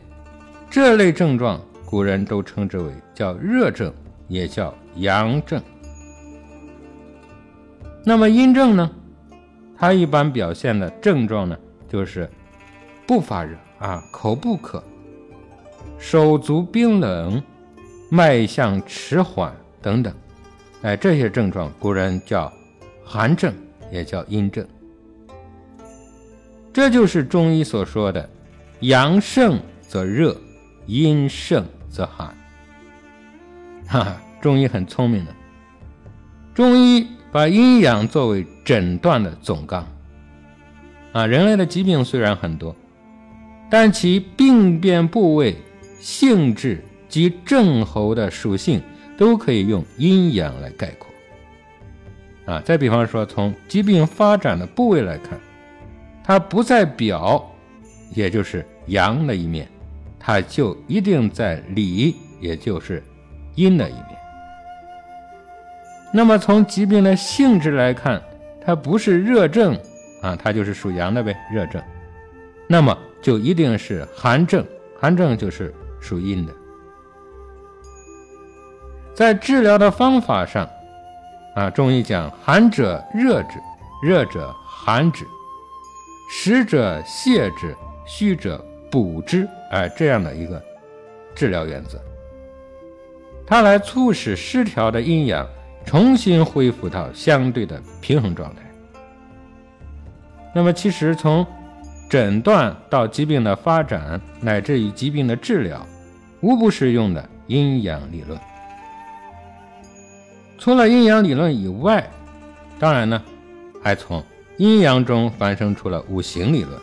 [0.70, 3.92] 这类症状，古人都称之为叫热症，
[4.26, 5.62] 也叫阳症。
[8.02, 8.90] 那么阴症呢？
[9.76, 12.26] 它一般表现的症状呢，就是
[13.06, 14.82] 不发热啊，口不渴，
[15.98, 17.42] 手足冰冷，
[18.08, 20.10] 脉象迟缓等等。
[20.80, 22.50] 哎，这些症状，古人叫
[23.12, 23.52] 寒症，
[23.90, 24.64] 也叫阴症。
[26.72, 28.30] 这就是中医所说的
[28.82, 30.36] “阳盛则热，
[30.86, 32.32] 阴盛则寒”。
[33.84, 35.34] 哈哈，中医很聪明的。
[36.54, 39.84] 中医把阴阳作为诊断的总纲。
[41.12, 42.76] 啊，人类的疾病虽然很多，
[43.68, 45.56] 但其病变部位、
[45.98, 48.80] 性质及症候的属性
[49.18, 51.09] 都可以用阴阳来概括。
[52.46, 55.38] 啊，再比方说，从疾病发展的部位来看，
[56.24, 57.48] 它不在表，
[58.12, 59.68] 也就是阳的一面，
[60.18, 63.04] 它就一定在里，也就是
[63.54, 64.06] 阴的一面。
[66.12, 68.20] 那么从疾病的性质来看，
[68.64, 69.78] 它不是热症
[70.22, 71.80] 啊，它就是属阳的呗，热症。
[72.66, 74.64] 那么就一定是寒症，
[74.98, 76.52] 寒症就是属阴的。
[79.14, 80.68] 在治疗的方法上。
[81.54, 83.58] 啊，中医讲寒者热之，
[84.02, 85.26] 热者寒之，
[86.30, 87.76] 实者泻之，
[88.06, 90.62] 虚者补之，哎，这样的一个
[91.34, 92.00] 治疗原则，
[93.46, 95.46] 它来促使失调的阴阳
[95.84, 98.62] 重新恢复到相对的平衡状态。
[100.54, 101.46] 那么，其实从
[102.08, 105.84] 诊断到疾病的发展，乃至于疾病的治疗，
[106.40, 108.38] 无不是用的阴阳理论。
[110.60, 112.06] 除了阴阳理论以外，
[112.78, 113.20] 当然呢，
[113.82, 114.22] 还从
[114.58, 116.78] 阴阳中繁生出了五行理论，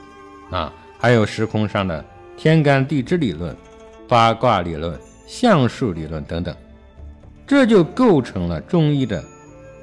[0.50, 2.04] 啊，还有时空上的
[2.36, 3.56] 天干地支理论、
[4.08, 6.56] 八卦理论、相术理论等等，
[7.46, 9.24] 这就构成了中医的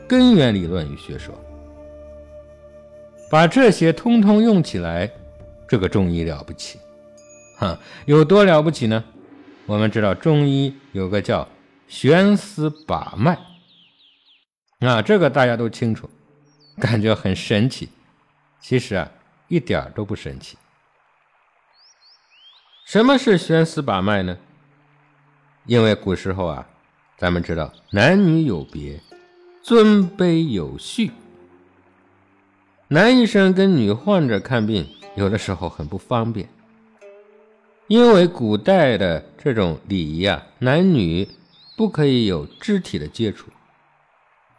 [0.09, 1.32] 根源理论与学说。
[3.30, 5.09] 把这些通通用起来，
[5.68, 6.80] 这个中医了不起，
[7.59, 9.05] 哈，有多了不起呢？
[9.66, 11.47] 我们知道中医有个叫
[11.86, 13.38] 悬丝把脉。
[14.87, 16.09] 啊，这个大家都清楚，
[16.78, 17.89] 感觉很神奇。
[18.61, 19.11] 其实啊，
[19.49, 20.57] 一点都不神奇。
[22.85, 24.37] 什么是悬丝把脉呢？
[25.66, 26.66] 因为古时候啊，
[27.16, 29.01] 咱们知道男女有别，
[29.62, 31.11] 尊卑有序。
[32.89, 36.49] 男医生跟女患者看病，有的时候很不方便，
[37.87, 41.26] 因为古代的这种礼仪啊，男女
[41.76, 43.51] 不可以有肢体的接触。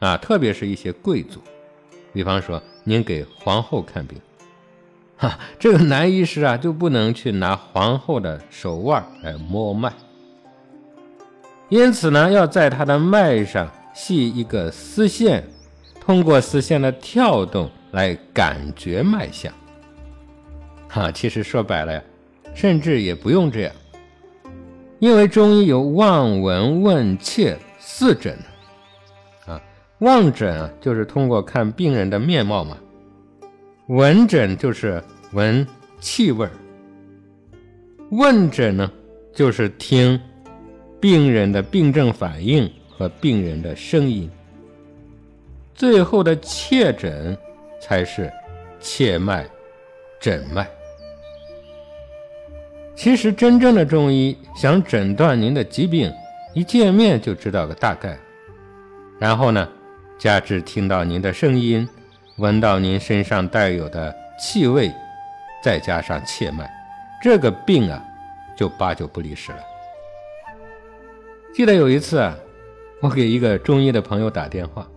[0.05, 1.39] 啊，特别是一些贵族，
[2.13, 4.21] 比方说您给皇后看病，
[5.17, 9.91] 哈，这个男医师啊就不能去拿皇后的手腕来摸脉，
[11.69, 15.43] 因此呢，要在她的脉上系一个丝线，
[15.99, 19.51] 通过丝线的跳动来感觉脉象。
[20.87, 22.03] 哈，其实说白了呀，
[22.53, 23.73] 甚至也不用这样，
[24.99, 28.37] 因为中医有望闻问切四诊。
[29.99, 32.75] 望诊啊，就是通过看病人的面貌嘛；
[33.87, 35.65] 闻诊就是闻
[36.01, 36.51] 气味儿；
[38.11, 38.91] 问诊呢，
[39.33, 40.19] 就是听
[40.99, 44.27] 病人的病症反应和病人的声音；
[45.73, 47.37] 最后的切诊
[47.79, 48.29] 才是
[48.81, 49.47] 切脉
[50.19, 50.67] 诊脉。
[52.95, 56.11] 其实，真正的中医想诊断您的疾病，
[56.53, 58.19] 一见面就知道个大概，
[59.17, 59.65] 然后呢？
[60.17, 61.87] 加之听到您的声音，
[62.37, 64.91] 闻到您身上带有的气味，
[65.61, 66.69] 再加上切脉，
[67.21, 68.01] 这个病啊，
[68.55, 69.59] 就八九不离十了。
[71.53, 72.35] 记得有一次啊，
[73.01, 74.87] 我给一个中医的朋友打电话，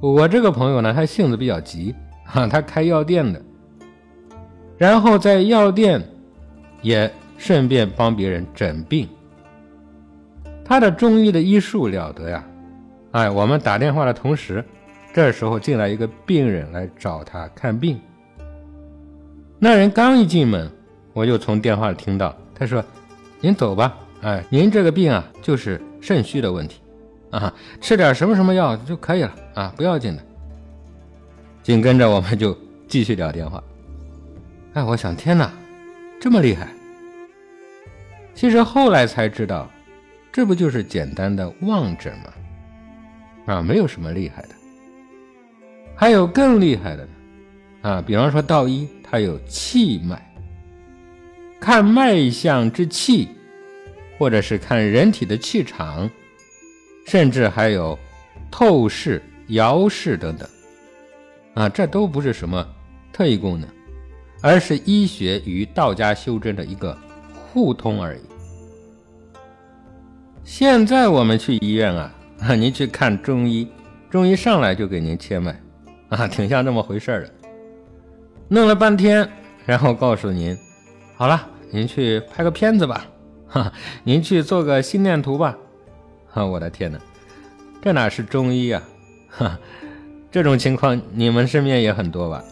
[0.00, 1.94] 我这个朋友呢，他性子比较急
[2.26, 3.40] 啊，他开药店的，
[4.76, 6.02] 然后在药店
[6.82, 9.08] 也顺便帮别人诊病，
[10.62, 12.44] 他的中医的医术了得呀。
[13.14, 14.64] 哎，我们打电话的同时，
[15.12, 18.00] 这时候进来一个病人来找他看病。
[19.56, 20.68] 那人刚一进门，
[21.12, 22.84] 我就从电话里听到他说
[23.40, 26.80] ：“您走吧，哎，您这个病啊，就是肾虚的问题，
[27.30, 30.22] 啊，吃点什么什么药就可以了，啊，不要紧的。”
[31.62, 32.58] 紧跟着我们就
[32.88, 33.62] 继续聊电话。
[34.72, 35.52] 哎，我想，天哪，
[36.20, 36.66] 这么厉害！
[38.34, 39.70] 其实后来才知道，
[40.32, 42.32] 这不就是简单的望诊吗？
[43.46, 44.54] 啊，没有什么厉害的，
[45.94, 47.10] 还有更厉害的呢。
[47.82, 50.34] 啊，比方说道医，它有气脉，
[51.60, 53.28] 看脉象之气，
[54.18, 56.10] 或者是看人体的气场，
[57.06, 57.98] 甚至还有
[58.50, 60.48] 透视、遥视等等。
[61.52, 62.66] 啊，这都不是什么
[63.12, 63.68] 特异功能，
[64.40, 66.98] 而是医学与道家修真的一个
[67.52, 68.20] 互通而已。
[70.42, 72.14] 现在我们去医院啊。
[72.40, 73.68] 啊， 您去看中医，
[74.10, 75.58] 中医上来就给您切脉，
[76.08, 77.30] 啊，挺像这么回事儿的。
[78.48, 79.28] 弄了半天，
[79.64, 80.56] 然后告诉您，
[81.16, 83.06] 好了，您去拍个片子吧，
[83.46, 83.72] 哈，
[84.02, 85.56] 您去做个心电图吧。
[86.28, 86.98] 哈，我的天哪，
[87.80, 88.82] 这哪是中医啊？
[89.30, 89.58] 哈，
[90.30, 92.44] 这种情况你们身边也很多吧？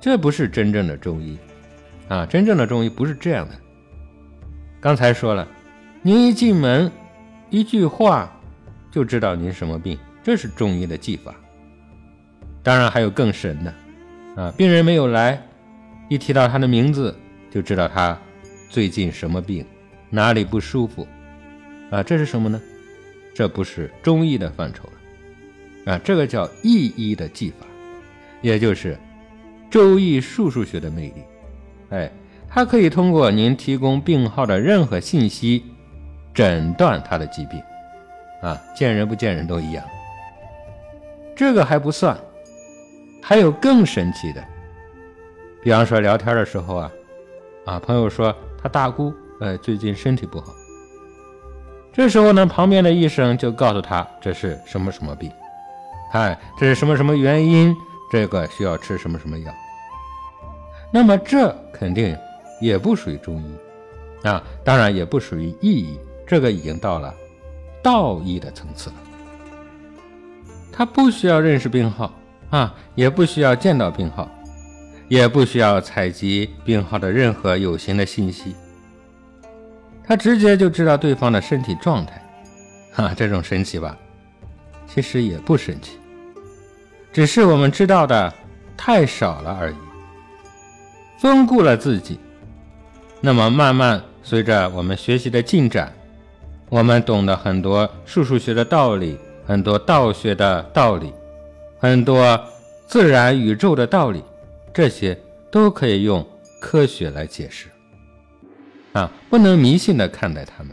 [0.00, 1.38] 这不是真正的中医，
[2.08, 3.54] 啊，真正的中医不是这样的。
[4.80, 5.46] 刚才说了，
[6.02, 6.90] 您一进门。
[7.50, 8.30] 一句话
[8.92, 11.34] 就知道您什么病，这是中医的技法。
[12.62, 13.74] 当然还有更神的，
[14.36, 15.42] 啊，病人没有来，
[16.08, 17.16] 一提到他的名字，
[17.50, 18.16] 就知道他
[18.68, 19.66] 最近什么病，
[20.10, 21.06] 哪里不舒服，
[21.90, 22.60] 啊，这是什么呢？
[23.34, 27.66] 这不是中医的范畴了，啊，这个叫易医的技法，
[28.42, 28.96] 也就是
[29.68, 31.22] 周易数数学的魅力。
[31.88, 32.12] 哎，
[32.48, 35.64] 它可以通过您提供病号的任何信息，
[36.34, 37.62] 诊断他的疾病，
[38.40, 39.84] 啊，见人不见人都一样。
[41.36, 42.16] 这个还不算。
[43.22, 44.42] 还有更神奇的，
[45.62, 46.90] 比方说聊天的时候啊，
[47.66, 50.54] 啊，朋友说他大姑呃最近身体不好，
[51.92, 55.30] 这时候呢，旁边的医生就告诉他这是什么什么病，
[56.12, 57.76] 哎，这是什么什么原因，
[58.10, 59.52] 这个需要吃什么什么药。
[60.90, 62.16] 那么这肯定
[62.58, 66.00] 也不属于中医啊，当然也不属于意医，
[66.30, 67.12] 这个已经到了
[67.82, 68.96] 道义的层次了，
[70.70, 72.14] 他不需要认识病号。
[72.50, 74.28] 啊，也不需要见到病号，
[75.08, 78.54] 也不需要采集病号的任何有形的信息，
[80.04, 82.20] 他直接就知道对方的身体状态。
[82.92, 83.96] 哈，这种神奇吧？
[84.86, 85.98] 其实也不神奇，
[87.12, 88.32] 只是我们知道的
[88.76, 89.76] 太少了而已。
[91.20, 92.18] 丰固了自己，
[93.20, 95.92] 那么慢慢随着我们学习的进展，
[96.70, 101.12] 我们懂得很多数数学的道理，很多道学的道理。
[101.80, 102.38] 很多
[102.86, 104.22] 自然宇宙的道理，
[104.72, 105.18] 这些
[105.50, 106.24] 都可以用
[106.60, 107.68] 科学来解释。
[108.92, 110.72] 啊，不能迷信的看待它们。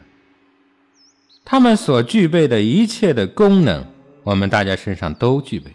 [1.43, 3.83] 它们所具备的一切的功能，
[4.23, 5.71] 我们大家身上都具备。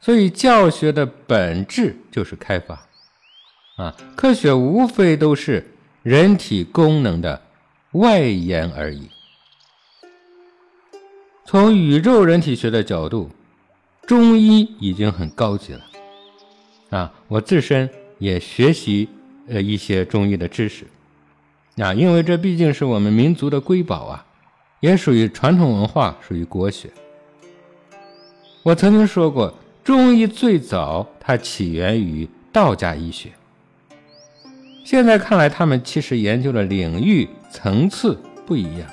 [0.00, 2.88] 所以教学的本质就是开发。
[3.76, 5.72] 啊，科学无非都是
[6.02, 7.42] 人体功能的
[7.94, 9.08] 外延而已。
[11.44, 13.30] 从宇宙人体学的角度，
[14.06, 15.80] 中医已经很高级了，
[16.90, 17.88] 啊，我自身
[18.18, 19.08] 也学习
[19.48, 20.86] 呃一些中医的知识，
[21.76, 24.26] 啊，因为这毕竟是我们民族的瑰宝啊，
[24.80, 26.90] 也属于传统文化，属于国学。
[28.64, 33.30] 我曾经说过，中医最早它起源于道家医学，
[34.84, 38.90] 现在看来，他们其实研究的领域层次不一样。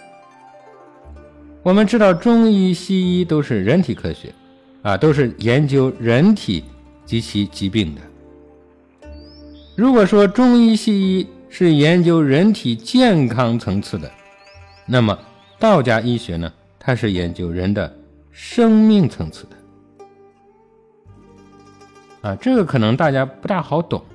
[1.63, 4.31] 我们知道，中医、西医都是人体科学，
[4.83, 6.63] 啊，都是研究人体
[7.03, 9.09] 及其疾病的。
[9.75, 14.09] 如果说中医、西医是研究人体健康层次的，
[14.85, 15.17] 那么
[15.57, 17.91] 道家医学呢，它是研究人的
[18.29, 19.57] 生命层次的。
[22.29, 24.05] 啊，这个可能大家不大好懂，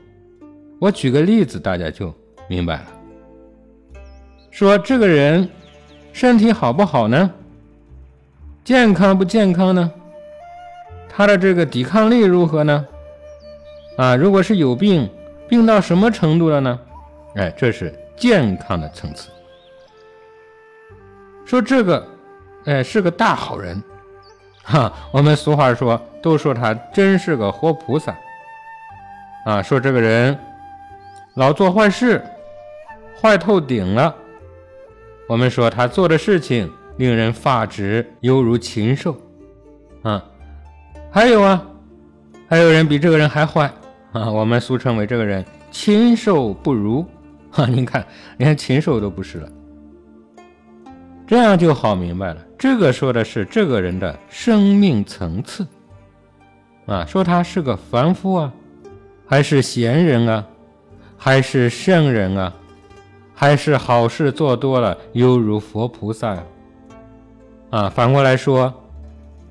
[0.78, 2.14] 我举个例子，大家就
[2.48, 2.92] 明白了。
[4.56, 5.46] 说这个人。
[6.14, 7.30] 身体好不好呢？
[8.64, 9.92] 健康不健康呢？
[11.10, 12.86] 他的这个抵抗力如何呢？
[13.98, 15.10] 啊，如果是有病，
[15.46, 16.80] 病到什么程度了呢？
[17.34, 19.28] 哎，这是健康的层次。
[21.44, 22.08] 说这个，
[22.64, 23.82] 哎，是个大好人，
[24.62, 28.16] 哈，我们俗话说，都说他真是个活菩萨。
[29.44, 30.38] 啊，说这个人
[31.34, 32.24] 老做坏事，
[33.20, 34.16] 坏透顶了。
[35.28, 39.16] 我们说他做的事情令人发指，犹如禽兽，
[40.02, 40.24] 啊，
[41.10, 41.66] 还有啊，
[42.48, 43.72] 还有人比这个人还坏
[44.12, 47.04] 啊，我们俗称为这个人禽兽不如，
[47.50, 48.06] 哈，您看
[48.38, 49.48] 连禽兽都不是了，
[51.26, 52.40] 这样就好明白了。
[52.56, 55.66] 这个说的是这个人的生命层次，
[56.86, 58.52] 啊，说他是个凡夫啊，
[59.26, 60.46] 还是贤人啊，
[61.18, 62.54] 还是圣人啊？
[63.38, 66.42] 还是好事做多了，犹如佛菩萨。
[67.68, 68.72] 啊，反过来说，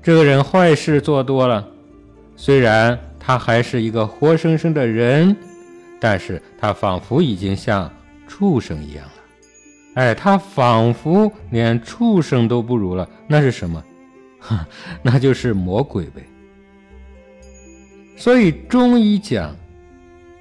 [0.02, 1.64] 这个人坏事做多了，
[2.34, 5.36] 虽然他还是一个活生生的人，
[6.00, 7.88] 但是他仿佛已经像
[8.26, 9.12] 畜生一样了。
[9.94, 13.08] 哎，他仿佛连畜生都不如了。
[13.28, 13.80] 那是什么？
[15.00, 16.22] 那就是魔鬼呗。
[18.16, 19.54] 所以中医讲，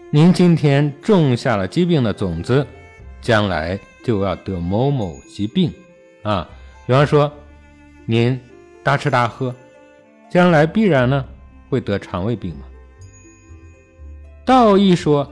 [0.09, 2.65] 您今天种下了疾病的种子。
[3.25, 5.73] 将来就要得某某疾病，
[6.21, 6.47] 啊，
[6.85, 7.31] 比方说，
[8.05, 8.39] 您
[8.83, 9.53] 大吃大喝，
[10.29, 11.25] 将来必然呢
[11.67, 12.67] 会得肠胃病嘛。
[14.45, 15.27] 道义说，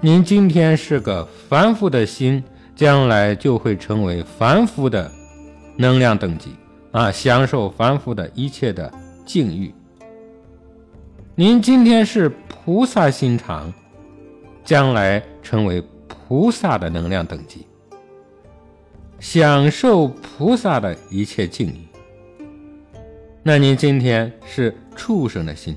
[0.00, 2.42] 您今天是个凡夫的心，
[2.74, 5.12] 将来就会成为凡夫的
[5.76, 6.56] 能量等级，
[6.90, 8.90] 啊，享受凡夫的一切的
[9.26, 9.74] 境遇。
[11.34, 13.70] 您今天是菩萨心肠，
[14.64, 15.84] 将来成为。
[16.30, 17.66] 菩萨的能量等级，
[19.18, 21.88] 享受菩萨的一切境遇。
[23.42, 25.76] 那您今天是畜生的心，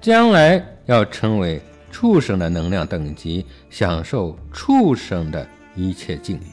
[0.00, 1.60] 将来要成为
[1.90, 5.44] 畜生的能量等级，享受畜生的
[5.74, 6.46] 一切境遇。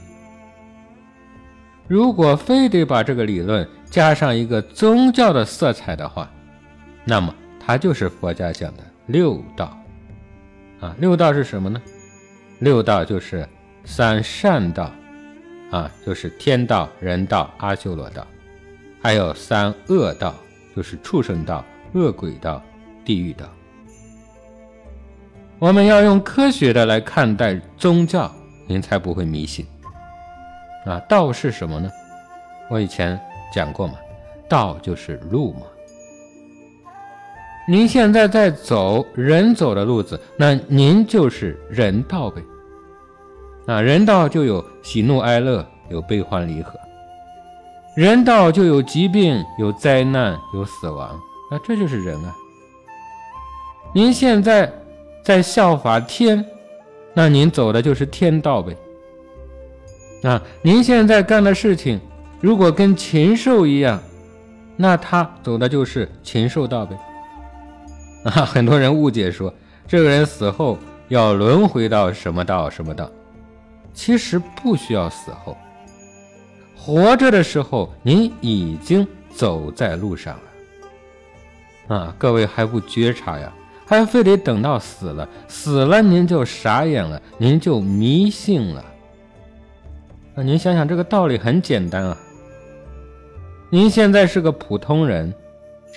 [1.88, 6.28] 如果非得把这个理论加上一个宗教的色彩的话，
[7.06, 9.78] 那么它就是佛家讲的六道。
[10.80, 11.80] 啊，六道是什么呢？
[12.62, 13.48] 六道就是
[13.86, 14.92] 三善道，
[15.72, 18.26] 啊，就是天道、人道、阿修罗道。
[19.02, 20.36] 还有三恶道，
[20.76, 22.62] 就是畜生道、恶鬼道、
[23.04, 23.48] 地狱道。
[25.58, 28.32] 我们要用科学的来看待宗教，
[28.68, 29.66] 您才不会迷信。
[30.86, 31.90] 啊，道是什么呢？
[32.70, 33.20] 我以前
[33.52, 33.96] 讲过嘛，
[34.48, 35.62] 道就是路嘛。
[37.68, 42.40] 您现在在走人走的路子，那您就是人道呗。
[43.68, 46.74] 啊，人道就有喜怒哀乐，有悲欢离合。
[47.96, 51.20] 人道就有疾病、有灾难、有死亡，
[51.52, 52.36] 那这就是人啊。
[53.94, 54.72] 您现在
[55.24, 56.44] 在效法天，
[57.14, 58.76] 那您走的就是天道呗。
[60.24, 62.00] 啊，您现在干的事情
[62.40, 64.00] 如果跟禽兽一样，
[64.78, 66.98] 那他走的就是禽兽道呗。
[68.24, 69.54] 啊，很多人误解说
[69.88, 70.78] 这个人死后
[71.10, 73.10] 要轮回到什么道什么道，
[73.94, 75.58] 其实不需要死后。
[76.76, 80.36] 活着的时候，您已经走在路上
[81.88, 83.54] 了，啊，各位还不觉察呀？
[83.86, 88.86] 还非得等到死了，死了您就傻眼了，您就迷信了。
[90.36, 92.18] 啊，您想想这个道理很简单啊。
[93.70, 95.34] 您现在是个普通人，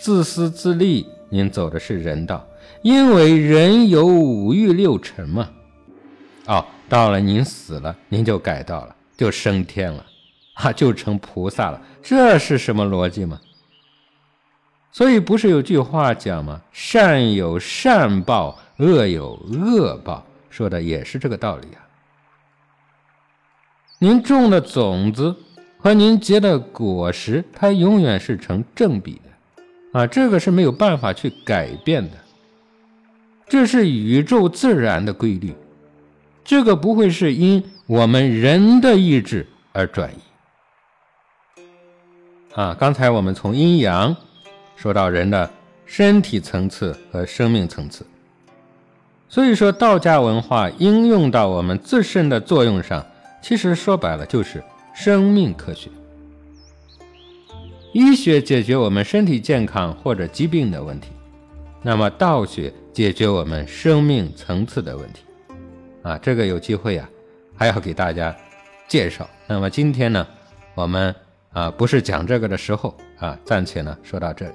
[0.00, 2.44] 自私自利，您走的是人道，
[2.82, 5.48] 因为人有五欲六尘嘛。
[6.46, 10.04] 哦，到了您死了，您就改道了，就升天了。
[10.54, 13.40] 啊，就成菩萨了，这是什么逻辑吗？
[14.92, 16.62] 所以不是有句话讲吗？
[16.70, 21.82] 善有善报，恶有恶报，说的也是这个道理啊。
[23.98, 25.34] 您种的种子
[25.78, 32.16] 和您结的果实，它永远是成正比的，啊，这个是没有办法去改变的，
[33.48, 35.52] 这是宇宙自然的规律，
[36.44, 40.18] 这个不会是因我们人的意志而转移。
[42.54, 44.14] 啊，刚才我们从阴阳
[44.76, 45.50] 说到人的
[45.86, 48.06] 身体层次和生命层次，
[49.28, 53.04] 所以说道家文化应用到我们自身的作用上，
[53.42, 54.62] 其实说白了就是
[54.94, 55.90] 生命科学。
[57.92, 61.08] 医学解决我们身体健康或者疾病的问题，
[61.82, 65.22] 那么道学解决我们生命层次的问题。
[66.04, 67.10] 啊，这个有机会啊，
[67.56, 68.32] 还要给大家
[68.86, 69.28] 介绍。
[69.48, 70.24] 那么今天呢，
[70.76, 71.12] 我们。
[71.54, 74.54] 啊，不是讲这个的时候啊，暂且呢说到这里。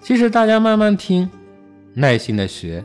[0.00, 1.30] 其实大家慢慢听，
[1.92, 2.82] 耐心的学，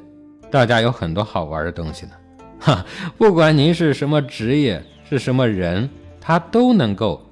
[0.52, 2.12] 大家有很多好玩的东西呢。
[2.60, 2.86] 哈，
[3.18, 5.90] 不管您是什么职业，是什么人，
[6.20, 7.26] 他都能够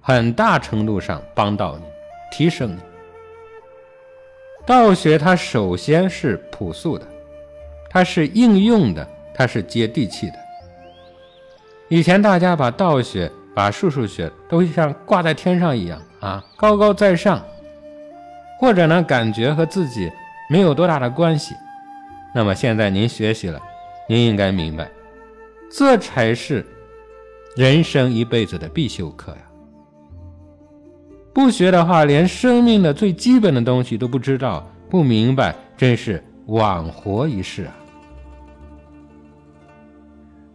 [0.00, 1.84] 很大程度上帮到你，
[2.30, 2.78] 提升你。
[4.64, 7.04] 道学它首先是朴素的，
[7.92, 10.34] 它是应用的，它是接地气的。
[11.88, 13.30] 以前大家把道学。
[13.54, 17.44] 把数数学都像挂在天上一样啊，高高在上，
[18.58, 20.10] 或者呢，感觉和自己
[20.48, 21.54] 没有多大的关系。
[22.34, 23.60] 那么现在您学习了，
[24.08, 24.90] 您应该明白，
[25.70, 26.64] 这才是
[27.54, 29.42] 人生一辈子的必修课呀。
[31.34, 37.74] 不学的话，连生命的最基本的东西都不知道、不明白，真是枉活一世啊。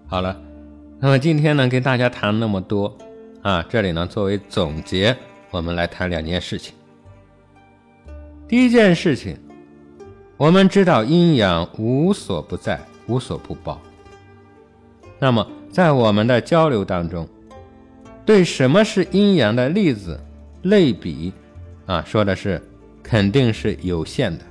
[0.07, 0.39] 好了。
[0.99, 2.97] 那么今天呢，跟大家谈那么多
[3.41, 5.15] 啊，这里呢作为总结，
[5.51, 6.73] 我们来谈两件事情。
[8.47, 9.37] 第一件事情，
[10.37, 13.79] 我们知道阴阳无所不在，无所不包。
[15.19, 17.27] 那么在我们的交流当中，
[18.25, 20.17] 对什么是阴阳的例子
[20.61, 21.33] 类比
[21.85, 22.61] 啊，说的是
[23.03, 24.43] 肯定是有限的。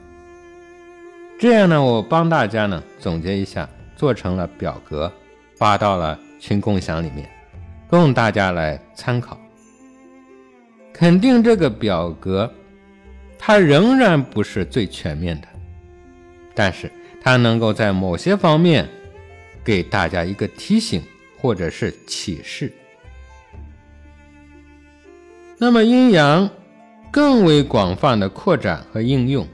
[1.39, 5.11] 这样呢，我帮大家呢总结一下，做成了表格，
[5.57, 6.19] 发到了。
[6.39, 7.29] 群共享里面，
[7.89, 9.41] 供大家来参考。
[10.93, 12.53] 肯定这个表格，
[13.39, 15.49] 它仍然不是最全面的，
[16.55, 16.93] 但是
[17.23, 18.87] 它能够在某些方面
[19.65, 21.03] 给大家一个提醒
[21.41, 22.71] 或者是启示。
[25.59, 26.49] 那么阴阳
[27.11, 29.45] 更为广泛的扩展和应用，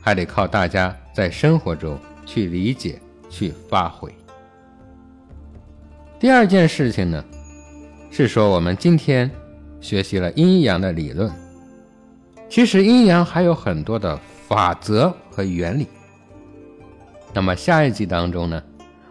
[0.00, 4.14] 还得靠大家在生活中去理解、去发挥。
[6.22, 7.24] 第二件事情呢，
[8.08, 9.28] 是说我们今天
[9.80, 11.28] 学习了阴阳的理论，
[12.48, 14.16] 其实阴阳还有很多的
[14.46, 15.88] 法则和原理。
[17.34, 18.62] 那么下一集当中呢，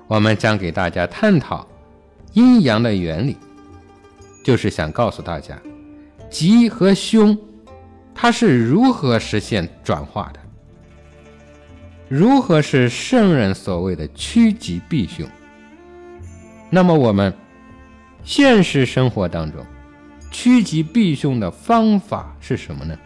[0.08, 1.68] 我们将给大家探讨
[2.32, 3.36] 阴阳的原理，
[4.42, 5.62] 就是想告诉大家，
[6.30, 7.38] 吉和凶，
[8.16, 10.40] 它是如何实现转化的，
[12.08, 15.28] 如何是圣人所谓的趋吉避凶。
[16.74, 17.34] 那么我们
[18.24, 19.64] 现实生活当中，
[20.32, 22.98] 趋吉避凶的方法是什么呢？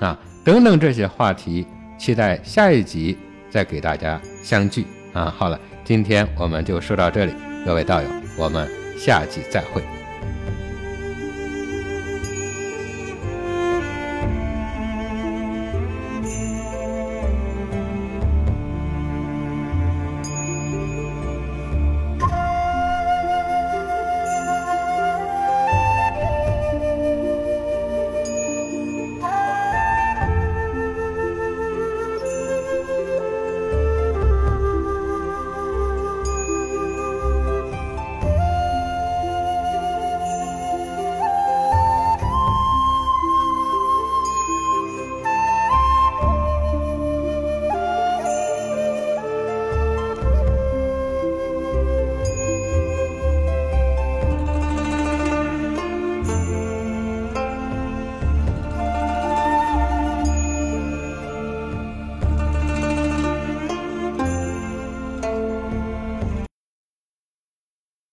[0.00, 1.64] 啊，等等这些话题，
[1.96, 3.16] 期待下一集
[3.48, 5.32] 再给大家相聚啊。
[5.38, 7.32] 好了，今天我们就说到这里，
[7.64, 8.68] 各位道友，我们
[8.98, 10.03] 下集再会。